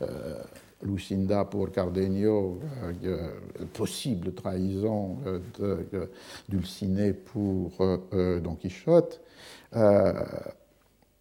[0.02, 0.34] Euh,
[0.82, 2.58] Lucinda pour Cardenio,
[3.04, 3.28] euh,
[3.74, 5.18] possible trahison
[5.60, 6.06] euh,
[6.48, 7.72] Dulcinée pour
[8.10, 9.20] Don Quichotte.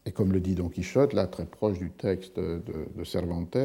[0.05, 3.57] Et comme le dit Don Quichotte, là très proche du texte de, Cervantes,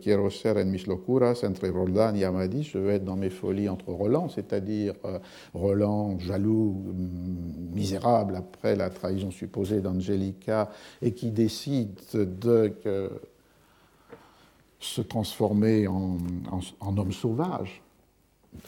[0.00, 3.92] Quiero ser en mis locuras entre Roldán y je vais être dans mes folies entre
[3.92, 5.18] Roland, c'est-à-dire euh,
[5.54, 10.70] Roland jaloux, mm, misérable après la trahison supposée d'Angelica,
[11.00, 12.74] et qui décide de
[14.80, 16.18] se transformer en,
[16.80, 17.82] homme sauvage,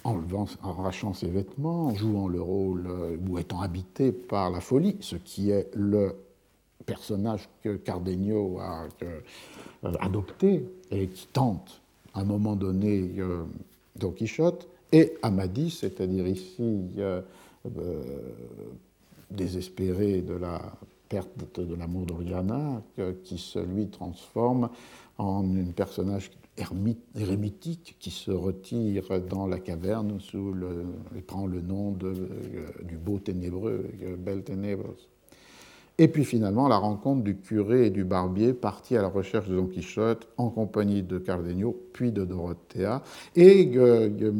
[0.04, 5.16] enlevant, arrachant ses vêtements, jouant le rôle euh, ou étant habité par la folie, ce
[5.16, 6.14] qui est le
[6.83, 9.20] personnage que Cardenio a euh,
[10.01, 11.80] adopté et qui tente
[12.14, 13.45] à un moment donné euh,
[13.97, 17.22] Don Quichotte, et Amadis, c'est-à-dire ici euh,
[19.30, 20.61] désespéré de la
[21.09, 22.83] perte de l'amour d'Oriana,
[23.24, 24.68] qui se lui transforme
[25.16, 26.30] en un personnage
[27.14, 30.85] ermitique qui se retire dans la caverne sous le,
[31.16, 32.28] et prend le nom de,
[32.83, 35.11] du beau ténébreux, Bel Ténébros.
[36.03, 39.55] Et puis finalement, la rencontre du curé et du barbier partis à la recherche de
[39.55, 43.03] Don Quichotte en compagnie de Cardenio, puis de Dorothea.
[43.36, 44.32] Et euh, euh,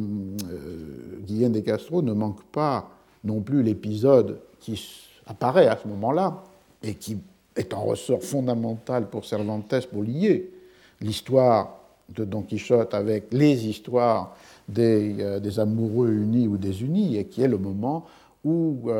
[1.21, 2.89] Guillaume de Castro ne manque pas
[3.23, 4.77] non plus l'épisode qui
[5.25, 6.43] apparaît à ce moment-là
[6.83, 7.17] et qui
[7.55, 10.51] est un ressort fondamental pour Cervantes pour lier
[10.99, 11.77] l'histoire
[12.13, 14.35] de Don Quichotte avec les histoires
[14.67, 18.05] des, euh, des, amoureux unis ou désunis, et qui est le moment
[18.43, 18.91] où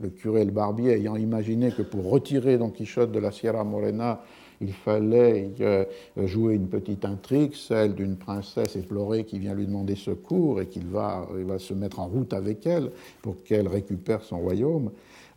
[0.00, 3.64] le curé et le barbier ayant imaginé que pour retirer Don Quichotte de la Sierra
[3.64, 4.22] Morena,
[4.60, 5.84] il fallait euh,
[6.16, 10.86] jouer une petite intrigue, celle d'une princesse éplorée qui vient lui demander secours et qu'il
[10.86, 12.90] va, il va se mettre en route avec elle
[13.22, 14.90] pour qu'elle récupère son royaume.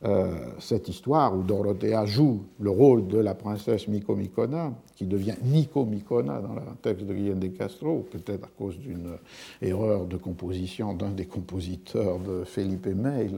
[0.06, 5.34] Euh, cette histoire où Dorothea joue le rôle de la princesse Miko Mikona, qui devient
[5.44, 9.18] Nico Mikona dans le texte de Guillaume de Castro, peut-être à cause d'une
[9.60, 13.30] erreur de composition d'un des compositeurs de Felipe May,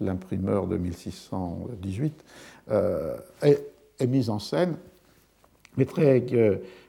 [0.00, 2.24] l'imprimeur de 1618,
[2.70, 4.76] euh, est, mise en scène,
[5.76, 6.24] mais très,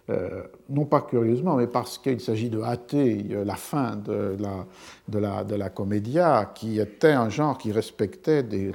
[0.09, 4.65] euh, non pas curieusement, mais parce qu'il s'agit de hâter euh, la fin de la,
[5.07, 8.71] de, la, de la comédia, qui était un genre qui respectait des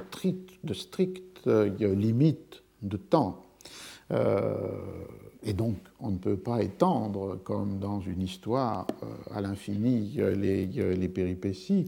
[0.63, 3.43] de strictes limites de temps.
[5.43, 8.85] et donc, on ne peut pas étendre, comme dans une histoire,
[9.33, 11.87] à l'infini les, les péripéties.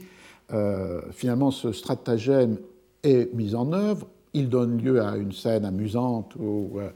[0.52, 2.58] Euh, finalement, ce stratagème
[3.04, 4.08] est mis en œuvre.
[4.36, 6.90] Il donne lieu à une scène amusante où euh,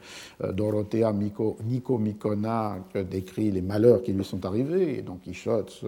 [0.43, 1.55] euh, Dorothea Nico
[1.99, 5.85] Mikona décrit les malheurs qui lui sont arrivés, et donc Quichotte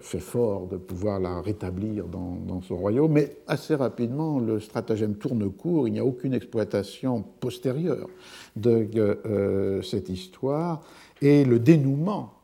[0.00, 3.12] fait fort de pouvoir la rétablir dans, dans, son royaume.
[3.12, 8.08] Mais assez rapidement, le stratagème tourne court, il n'y a aucune exploitation postérieure
[8.56, 10.82] de cette histoire,
[11.20, 12.41] et le dénouement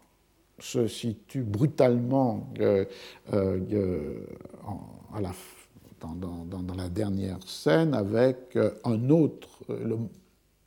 [0.58, 2.84] se situe brutalement euh,
[3.32, 3.58] euh,
[6.00, 9.48] dans, la dernière scène avec euh, un autre,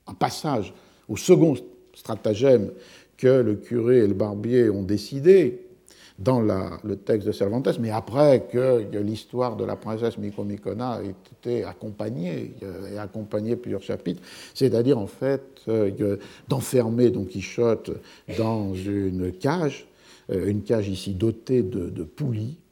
[0.08, 0.74] un passage
[1.08, 1.56] au second
[1.94, 2.72] stratagème
[3.18, 5.71] que le curé et le barbier ont décidé,
[6.20, 11.64] dans le texte de Cervantes, mais après que l'histoire de la princesse Micomicona ait été
[11.64, 12.54] accompagnée,
[12.94, 14.22] et accompagnée plusieurs chapitres,
[14.54, 17.92] c'est-à-dire en fait euh, d'enfermer Don Quichotte
[18.38, 19.88] dans une cage,
[20.32, 22.71] euh, une cage ici dotée de poulies, euh,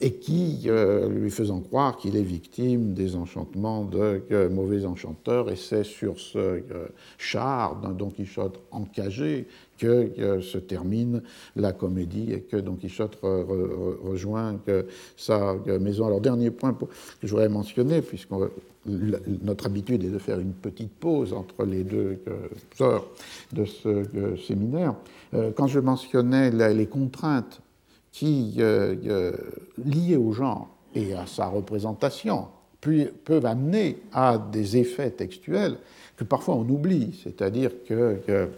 [0.00, 5.56] et qui euh, lui faisant croire qu'il est victime des enchantements de mauvais enchanteurs, et
[5.56, 6.62] c'est sur ce
[7.18, 9.46] char d'un Don Quichotte encagé
[9.78, 11.22] que se termine
[11.54, 14.58] la comédie et que Don Quichotte rejoint
[15.16, 16.06] sa maison.
[16.06, 16.86] Alors, dernier point que
[17.22, 18.30] je voudrais mentionner, puisque
[18.86, 22.18] notre habitude est de faire une petite pause entre les deux
[22.80, 23.06] heures
[23.52, 24.94] de ce séminaire,
[25.56, 27.60] quand je mentionnais les contraintes
[28.12, 29.32] qui, euh, euh,
[29.84, 32.48] liés au genre et à sa représentation,
[33.24, 35.78] peuvent amener à des effets textuels
[36.16, 38.48] que parfois on oublie, c'est-à-dire qu'il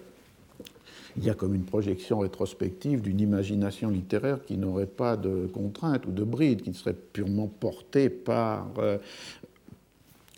[1.22, 6.10] y a comme une projection rétrospective d'une imagination littéraire qui n'aurait pas de contraintes ou
[6.10, 8.98] de brides, qui serait purement portée par euh,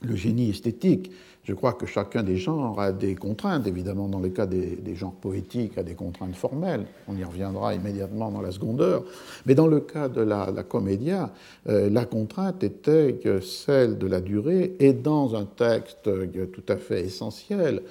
[0.03, 1.11] le génie esthétique.
[1.47, 5.13] Je crois que chacun des genres a des contraintes, évidemment dans le cas des, genres
[5.13, 9.05] poétiques, a des contraintes formelles, on y reviendra immédiatement dans la seconde heure,
[9.47, 11.31] mais dans le cas de la, comédia,
[11.69, 16.11] euh, la contrainte était celle de la durée, et dans un texte
[16.53, 17.83] tout à fait essentiel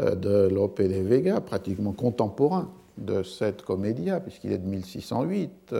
[0.00, 5.72] euh, de Lope de Vega, pratiquement contemporain de cette comédia, puisqu'il est de 1608,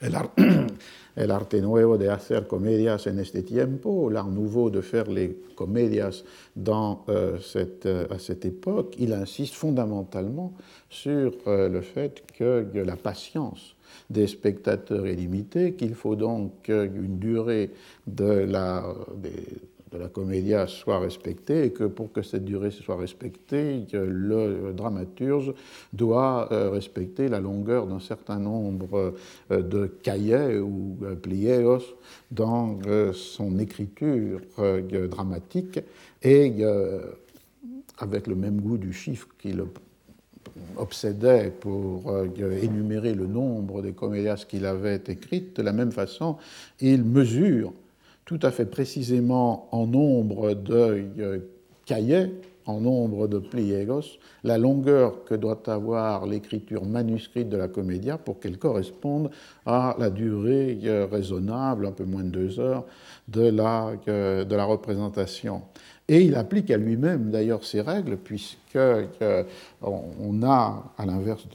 [1.16, 6.24] el arte nuevo de hacer comedias en este tiempo, l'art nouveau de faire les comédias
[6.54, 10.52] dans, euh, cette, euh, à cette époque, il insiste fondamentalement
[10.90, 13.74] sur euh, le fait que, la patience
[14.10, 17.70] des spectateurs est limitée, qu'il faut donc une durée
[18.06, 18.84] de la,
[19.92, 25.54] de la comédia soit respectée et que pour que cette durée soit respectée, le dramaturge
[25.92, 29.14] doit respecter la longueur d'un certain nombre
[29.50, 31.64] de cahiers ou pliés
[32.30, 32.78] dans
[33.12, 34.40] son écriture
[35.08, 35.80] dramatique
[36.22, 36.52] et
[37.98, 39.62] avec le même goût du chiffre qu'il
[40.76, 42.28] obsédait pour euh,
[42.62, 46.36] énumérer le nombre des comédias qu'il avait écrites, de la même façon,
[46.80, 47.72] il mesure
[48.26, 51.38] tout à fait précisément en nombre de euh,
[51.86, 52.34] cahiers,
[52.66, 58.40] en nombre de pliegos, la longueur que doit avoir l'écriture manuscrite de la comédia pour
[58.40, 59.30] qu'elle corresponde
[59.64, 62.84] à la durée euh, raisonnable, un peu moins de deux heures,
[63.28, 65.62] de la, de la représentation.
[66.08, 69.44] Et il applique à lui-même d'ailleurs ces règles, puisqu'on euh,
[70.42, 71.46] a, à l'inverse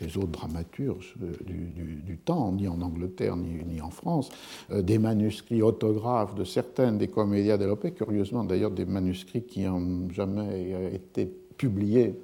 [0.00, 4.30] des autres dramaturges du, temps, ni en Angleterre ni, en France,
[4.70, 10.08] euh, des manuscrits autographes de certaines des comédias développées, curieusement d'ailleurs des manuscrits qui n'ont
[10.10, 11.26] jamais euh, été
[11.56, 12.14] publiés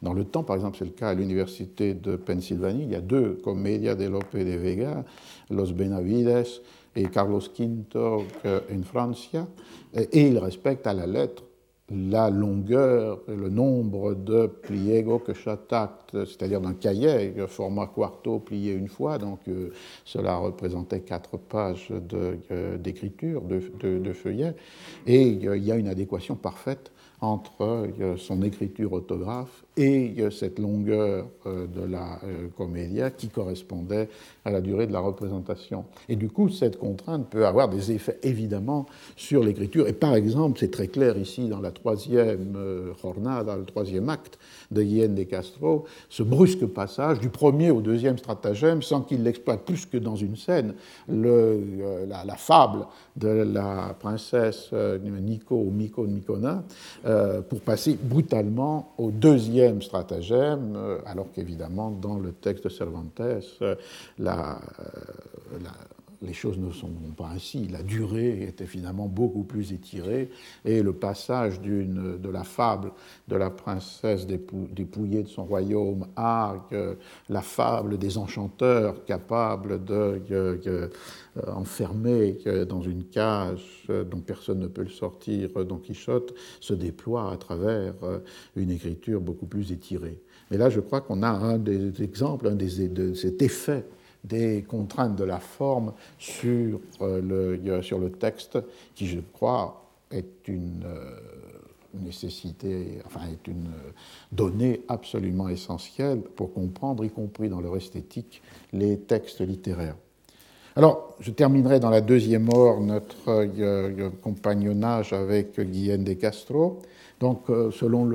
[0.00, 3.00] dans le temps, par exemple, c'est le cas à l'université de Pennsylvanie, il y a
[3.00, 5.04] deux comédias développées de Vega,
[5.50, 6.46] Los Benavides
[6.94, 9.48] et Carlos Quinto en Francia,
[9.92, 11.42] et il respecte à la lettre
[11.90, 18.38] la longueur et le nombre de pliego que chaque acte, c'est-à-dire d'un cahier, format quarto
[18.38, 19.70] plié une fois, donc euh,
[20.04, 24.54] cela représentait quatre pages euh, d'écriture, de, de, de, feuillet,
[25.06, 31.66] et il y a une adéquation parfaite entre son écriture autographe et cette longueur euh,
[31.66, 34.10] de la euh, comédia qui correspondait
[34.44, 35.86] à la durée de la représentation.
[36.08, 38.84] Et du coup, cette contrainte peut avoir des effets évidemment
[39.16, 39.88] sur l'écriture.
[39.88, 44.38] Et par exemple, c'est très clair ici dans la troisième euh, jornada, le troisième acte
[44.70, 49.64] de Guillaume de Castro, ce brusque passage du premier au deuxième stratagème, sans qu'il l'exploite
[49.64, 50.74] plus que dans une scène,
[51.08, 54.72] la, fable de la princesse
[55.22, 56.62] Nico ou Miko de Mycona,
[57.48, 63.74] pour passer brutalement au deuxième stratagème, euh, alors qu'évidemment, dans le texte de Cervantes, euh,
[64.18, 65.72] la, euh, la,
[66.22, 67.66] les choses ne sont pas ainsi.
[67.68, 70.30] La durée est finalement beaucoup plus étirée
[70.64, 72.92] et le passage de la fable
[73.28, 76.56] de la princesse dépouillée de son royaume à
[77.28, 80.90] la fable des enchanteurs capables de,
[81.46, 87.36] enfermer dans une cage dont personne ne peut le sortir, Don Quichotte, se déploie à
[87.36, 87.94] travers
[88.56, 90.20] une écriture beaucoup plus étirée.
[90.50, 93.84] Mais là, je crois qu'on a un des exemples, un des, de cet effet
[94.24, 98.58] des contraintes de la forme sur, euh, le, sur le texte,
[98.94, 101.14] qui, je crois, est une euh,
[101.94, 103.70] nécessité, enfin, est une
[104.32, 108.42] donnée absolument essentielle pour comprendre, y compris dans leur esthétique,
[108.72, 109.96] les textes littéraires.
[110.76, 116.80] Alors, je terminerai dans la deuxième heure notre euh, compagnonnage avec Guillaume de Castro.
[117.18, 118.06] Donc, selon